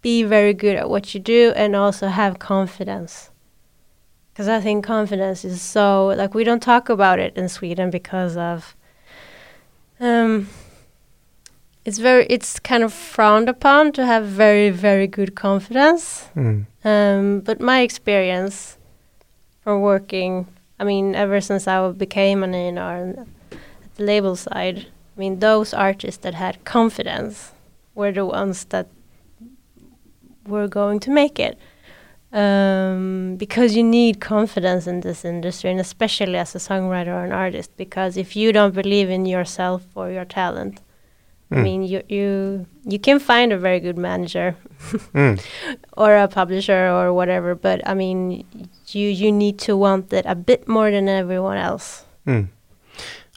be 0.00 0.22
very 0.22 0.54
good 0.54 0.76
at 0.76 0.88
what 0.88 1.12
you 1.14 1.20
do, 1.20 1.52
and 1.56 1.76
also 1.76 2.06
have 2.08 2.38
confidence. 2.38 3.30
Because 4.32 4.48
I 4.48 4.60
think 4.62 4.82
confidence 4.86 5.44
is 5.44 5.60
so 5.60 6.06
like 6.16 6.32
we 6.32 6.44
don't 6.44 6.62
talk 6.62 6.88
about 6.88 7.18
it 7.18 7.36
in 7.36 7.48
Sweden 7.48 7.90
because 7.90 8.36
of. 8.36 8.74
Um, 10.02 10.48
it's 11.84 11.98
very 11.98 12.26
it's 12.26 12.58
kind 12.58 12.82
of 12.82 12.92
frowned 12.92 13.48
upon 13.48 13.92
to 13.92 14.04
have 14.04 14.24
very 14.26 14.70
very 14.70 15.06
good 15.06 15.34
confidence. 15.36 16.28
Mm. 16.34 16.66
Um, 16.84 17.40
but 17.40 17.60
my 17.60 17.82
experience 17.82 18.76
from 19.62 19.80
working, 19.80 20.48
I 20.80 20.84
mean, 20.84 21.14
ever 21.14 21.40
since 21.40 21.68
I 21.68 21.88
became 21.92 22.42
an 22.42 22.52
A&R 22.52 23.26
at 23.52 23.94
the 23.94 24.02
label 24.02 24.34
side, 24.34 24.86
I 25.16 25.20
mean, 25.20 25.38
those 25.38 25.72
artists 25.72 26.20
that 26.22 26.34
had 26.34 26.64
confidence 26.64 27.52
were 27.94 28.10
the 28.10 28.26
ones 28.26 28.64
that 28.66 28.88
were 30.44 30.66
going 30.66 30.98
to 31.00 31.10
make 31.10 31.38
it. 31.38 31.56
Um, 32.32 33.36
because 33.36 33.76
you 33.76 33.82
need 33.82 34.20
confidence 34.20 34.86
in 34.86 35.00
this 35.00 35.22
industry, 35.24 35.70
and 35.70 35.78
especially 35.80 36.36
as 36.38 36.54
a 36.54 36.58
songwriter 36.58 37.08
or 37.08 37.24
an 37.24 37.32
artist, 37.32 37.70
because 37.76 38.16
if 38.16 38.34
you 38.34 38.52
don't 38.52 38.74
believe 38.74 39.10
in 39.10 39.26
yourself 39.26 39.82
or 39.94 40.10
your 40.10 40.24
talent, 40.24 40.80
I 41.50 41.54
Mm. 41.56 41.62
mean, 41.62 41.82
you 41.82 42.00
you 42.08 42.66
you 42.92 42.98
can 42.98 43.18
find 43.18 43.52
a 43.52 43.58
very 43.58 43.80
good 43.80 43.98
manager 43.98 44.56
Mm. 45.14 45.38
or 46.02 46.16
a 46.16 46.26
publisher 46.26 46.88
or 46.98 47.12
whatever 47.12 47.54
but 47.54 47.78
i 47.86 47.92
mean 47.94 48.44
you 48.94 49.06
you 49.22 49.30
need 49.30 49.56
to 49.66 49.76
want 49.76 50.12
it 50.12 50.24
a 50.26 50.34
bit 50.34 50.66
more 50.66 50.90
than 50.90 51.08
everyone 51.08 51.58
else 51.58 52.04
Mm. 52.26 52.48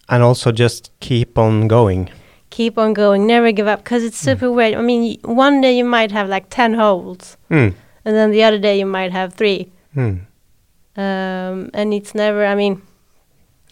And 0.09 0.23
also 0.23 0.51
just 0.51 0.91
keep 1.01 1.37
on 1.37 1.67
going. 1.67 2.09
keep 2.49 2.77
on 2.77 2.93
going 2.93 3.27
never 3.27 3.51
give 3.51 3.67
up 3.73 3.79
because 3.83 4.01
it's 4.07 4.17
super 4.29 4.49
weird 4.49 4.73
i 4.75 4.81
mean 4.81 5.19
one 5.25 5.59
day 5.61 5.73
you 5.77 5.85
might 5.97 6.11
have 6.11 6.27
like 6.35 6.45
10 6.49 6.73
holds 6.75 7.37
Mm. 7.51 7.73
And 8.05 8.15
then 8.15 8.31
the 8.31 8.43
other 8.43 8.59
day 8.59 8.77
you 8.79 8.85
might 8.85 9.11
have 9.11 9.33
three 9.33 9.67
Mm. 9.95 10.19
um, 10.97 11.69
and 11.73 11.93
it's 11.93 12.13
never. 12.15 12.45
I 12.45 12.55
mean, 12.55 12.81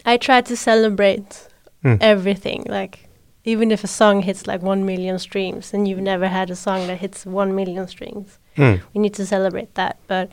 I 0.06 0.18
try 0.18 0.42
to 0.42 0.56
celebrate 0.56 1.48
Mm. 1.84 1.98
everything. 2.02 2.64
Like 2.68 3.08
even 3.46 3.72
if 3.72 3.84
a 3.84 3.88
song 3.88 4.22
hits 4.24 4.48
like 4.48 4.62
one 4.62 4.86
million 4.86 5.20
streams, 5.20 5.74
and 5.74 5.88
you've 5.88 6.02
never 6.04 6.28
had 6.28 6.50
a 6.50 6.56
song 6.56 6.88
that 6.88 6.98
hits 7.00 7.26
one 7.26 7.54
million 7.56 7.88
streams, 7.88 8.40
Mm. 8.58 8.80
we 8.94 9.02
need 9.02 9.14
to 9.16 9.26
celebrate 9.26 9.74
that. 9.76 9.96
But 10.08 10.30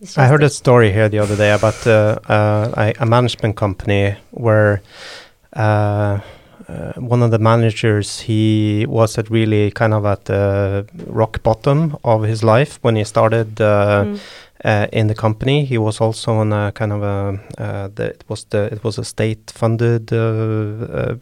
it's 0.00 0.18
I 0.18 0.26
heard 0.26 0.42
a- 0.42 0.48
story 0.50 0.90
here 0.92 1.08
the 1.08 1.20
other 1.20 1.36
day 1.36 1.52
about 1.52 1.86
uh, 1.86 2.18
uh, 2.28 2.70
a, 2.76 2.94
a 3.00 3.06
management 3.06 3.56
company 3.56 4.16
where 4.32 4.82
uh, 5.56 6.18
uh, 6.68 6.92
one 7.00 7.22
of 7.24 7.30
the 7.30 7.38
managers 7.38 8.20
he 8.20 8.86
was 8.88 9.18
at 9.18 9.30
really 9.30 9.70
kind 9.70 9.92
of 9.94 10.04
at 10.04 10.24
the 10.24 10.86
rock 11.06 11.42
bottom 11.42 11.96
of 12.04 12.22
his 12.24 12.42
life 12.42 12.78
when 12.82 12.96
he 12.96 13.04
started 13.04 13.60
uh, 13.60 14.04
Mm. 14.04 14.18
uh, 14.64 14.86
in 14.92 15.06
the 15.08 15.14
company. 15.14 15.64
He 15.64 15.78
was 15.78 16.00
also 16.00 16.32
on 16.34 16.52
a 16.52 16.70
kind 16.72 16.92
of 16.92 17.02
a 17.02 17.38
uh, 17.58 17.88
the, 17.94 18.04
it 18.04 18.24
was 18.28 18.44
the 18.50 18.68
it 18.72 18.84
was 18.84 18.98
a 18.98 19.04
state 19.04 19.50
funded 19.54 20.12
uh, 20.12 20.18
uh, 20.18 21.14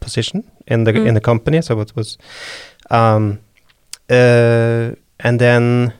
position 0.00 0.44
in 0.66 0.84
the 0.84 0.92
Mm. 0.92 1.06
in 1.08 1.14
the 1.14 1.20
company, 1.20 1.62
so 1.62 1.80
it 1.80 1.92
was. 1.96 2.18
Um, 2.90 3.38
uh, 4.10 4.94
and 5.20 5.38
then 5.40 5.92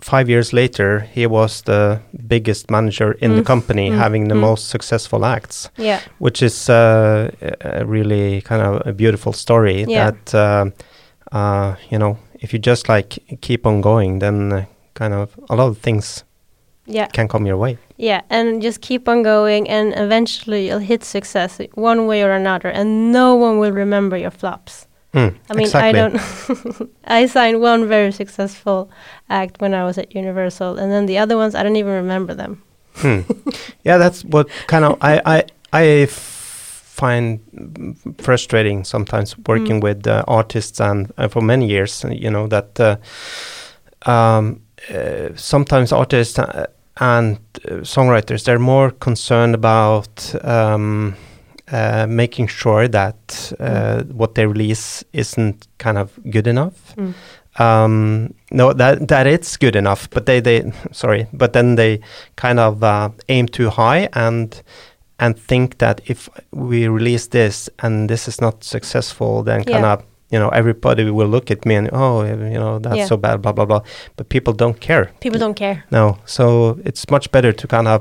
five 0.00 0.28
years 0.28 0.52
later, 0.52 1.00
he 1.14 1.26
was 1.26 1.62
the 1.62 2.00
biggest 2.28 2.70
manager 2.70 3.12
in 3.20 3.30
the 3.34 3.40
Mm. 3.42 3.46
company, 3.46 3.90
Mm. 3.90 3.98
having 3.98 4.28
the 4.28 4.34
Mm. 4.34 4.40
most 4.40 4.68
successful 4.70 5.24
acts, 5.24 5.70
yeah, 5.78 6.00
which 6.18 6.42
is 6.42 6.68
uh, 6.70 7.30
a 7.42 7.80
a 7.80 7.84
really 7.84 8.40
kind 8.42 8.62
of 8.62 8.86
a 8.86 8.92
beautiful 8.92 9.32
story. 9.32 9.84
Yeah. 9.88 10.10
That 10.10 10.34
uh, 10.34 10.64
uh, 11.36 11.74
you 11.90 11.98
know, 11.98 12.16
if 12.40 12.52
you 12.52 12.58
just 12.66 12.88
like 12.88 13.18
keep 13.40 13.66
on 13.66 13.80
going, 13.80 14.20
then 14.20 14.52
uh, 14.52 14.64
kind 14.94 15.14
of 15.14 15.28
a 15.50 15.54
lot 15.56 15.68
of 15.68 15.78
things 15.78 16.24
yeah. 16.86 17.06
can 17.12 17.28
come 17.28 17.46
your 17.48 17.56
way. 17.58 17.76
Yeah, 18.00 18.20
and 18.30 18.62
just 18.62 18.80
keep 18.80 19.08
on 19.08 19.22
going, 19.24 19.68
and 19.70 19.92
eventually 19.96 20.66
you'll 20.68 20.86
hit 20.86 21.04
success 21.04 21.60
one 21.74 22.06
way 22.06 22.22
or 22.24 22.30
another, 22.32 22.68
and 22.70 23.12
no 23.12 23.34
one 23.34 23.58
will 23.58 23.72
remember 23.72 24.16
your 24.16 24.30
flops. 24.32 24.86
Mm, 25.14 25.34
I 25.50 25.54
mean, 25.54 25.66
exactly. 25.66 26.00
I 26.00 26.08
don't. 26.08 26.90
I 27.04 27.26
signed 27.26 27.60
one 27.62 27.88
very 27.88 28.12
successful 28.12 28.90
act 29.30 29.60
when 29.60 29.72
I 29.74 29.84
was 29.84 29.98
at 29.98 30.14
Universal, 30.14 30.78
and 30.78 30.92
then 30.92 31.06
the 31.06 31.18
other 31.18 31.36
ones 31.36 31.54
I 31.54 31.62
don't 31.62 31.76
even 31.76 31.92
remember 31.94 32.34
them. 32.34 32.62
Hmm. 32.96 33.20
Yeah, 33.84 33.98
that's 33.98 34.22
what 34.24 34.48
kind 34.66 34.84
of 34.84 34.98
I 35.00 35.20
I 35.24 35.42
I 35.72 35.84
f- 36.02 36.10
find 37.00 37.38
frustrating 38.22 38.84
sometimes 38.84 39.36
working 39.46 39.80
Mm. 39.80 39.82
with 39.82 40.06
uh, 40.06 40.22
artists 40.26 40.80
and 40.80 41.10
uh, 41.18 41.28
for 41.28 41.40
many 41.42 41.66
years. 41.66 42.04
uh, 42.04 42.08
You 42.10 42.30
know 42.30 42.46
that 42.48 42.78
uh, 42.80 42.96
um, 44.06 44.60
uh, 44.94 45.28
sometimes 45.36 45.92
artists 45.92 46.38
uh, 46.38 46.66
and 47.00 47.38
uh, 47.64 47.82
songwriters 47.84 48.44
they're 48.44 48.58
more 48.58 48.90
concerned 48.90 49.54
about. 49.54 50.34
Um, 50.44 51.14
uh, 51.72 52.06
making 52.08 52.48
sure 52.48 52.88
that 52.88 53.52
uh, 53.60 54.02
what 54.16 54.34
they 54.34 54.46
release 54.46 55.04
isn't 55.12 55.66
kind 55.78 55.98
of 55.98 56.18
good 56.30 56.46
enough 56.46 56.94
Mm. 56.96 57.14
um 57.60 58.34
no 58.50 58.72
that 58.72 59.08
that 59.08 59.26
it's 59.26 59.56
good 59.56 59.76
enough 59.76 60.08
but 60.10 60.26
they 60.26 60.40
they 60.40 60.72
sorry 60.92 61.26
but 61.32 61.52
then 61.52 61.76
they 61.76 61.98
kind 62.36 62.58
of 62.60 62.82
uh, 62.82 63.08
aim 63.28 63.46
too 63.48 63.68
high 63.70 64.08
and 64.12 64.62
and 65.18 65.36
think 65.48 65.78
that 65.78 66.00
if 66.06 66.28
we 66.52 66.86
release 66.88 67.28
this 67.28 67.68
and 67.82 68.08
this 68.08 68.28
is 68.28 68.40
not 68.40 68.62
successful 68.64 69.42
then 69.42 69.64
kind 69.64 69.84
of 69.84 70.02
you 70.30 70.38
know 70.38 70.48
everybody 70.50 71.10
will 71.10 71.26
look 71.28 71.50
at 71.50 71.64
me 71.66 71.74
and 71.74 71.88
oh 71.92 72.22
you 72.24 72.58
know 72.58 72.78
that's 72.78 72.96
Yeah. 72.96 73.06
so 73.08 73.16
bad 73.16 73.42
blah 73.42 73.52
blah 73.52 73.64
blah 73.66 73.80
but 74.16 74.28
people 74.28 74.52
don't 74.54 74.78
care 74.80 75.10
People 75.20 75.40
don't 75.40 75.56
care. 75.56 75.82
no 75.90 76.16
so 76.26 76.78
it's 76.84 77.10
much 77.10 77.30
better 77.32 77.52
to 77.52 77.66
kind 77.66 77.88
of 77.88 78.00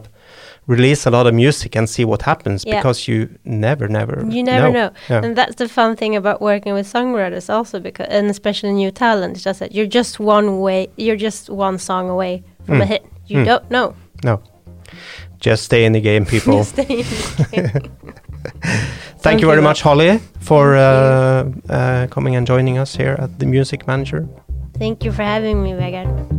release 0.67 1.05
a 1.07 1.09
lot 1.09 1.25
of 1.27 1.33
music 1.33 1.75
and 1.77 1.87
see 1.89 2.05
what 2.05 2.21
happens 2.21 2.63
Yeah. 2.65 2.75
because 2.79 3.07
you 3.07 3.29
never 3.45 3.87
never 3.87 4.25
You 4.29 4.43
never 4.43 4.69
know. 4.71 4.89
Yeah. 5.09 5.23
And 5.23 5.35
that's 5.35 5.55
the 5.55 5.67
fun 5.69 5.95
thing 5.95 6.15
about 6.15 6.41
working 6.41 6.73
with 6.73 6.91
songwriters, 6.93 7.49
also 7.49 7.79
because, 7.79 8.07
and 8.09 8.29
especially 8.29 8.73
new 8.73 8.91
talent, 8.91 9.37
is 9.37 9.43
just 9.45 9.59
that 9.59 9.71
you're 9.73 9.87
just 9.99 10.19
one 10.19 10.59
way, 10.59 10.87
you're 10.97 11.15
just 11.27 11.49
one 11.49 11.77
song 11.79 12.09
away 12.09 12.43
from 12.65 12.81
a 12.81 12.85
Mm. 12.85 12.87
hit. 12.87 13.05
You 13.27 13.37
Mm. 13.39 13.45
don't 13.45 13.69
know. 13.71 13.93
no 14.23 14.39
just 15.39 15.63
stay 15.63 15.85
in 15.85 15.93
the 15.93 16.01
game 16.01 16.25
people 16.33 16.63
stay 16.63 16.81
in 16.83 17.05
the 17.37 17.47
game. 17.51 17.91
Thank 19.23 19.41
you 19.41 19.47
very 19.47 19.61
much, 19.61 19.81
Holly, 19.83 20.19
for 20.39 20.75
uh, 20.75 21.43
uh, 21.69 22.07
coming 22.07 22.35
and 22.35 22.47
joining 22.47 22.77
us 22.79 22.95
here 22.95 23.15
at 23.19 23.37
the 23.39 23.45
Music 23.45 23.85
Manager. 23.87 24.27
Thank 24.79 25.03
you 25.05 25.11
for 25.11 25.23
having 25.23 25.61
me, 25.63 25.71
Vegard. 25.73 26.36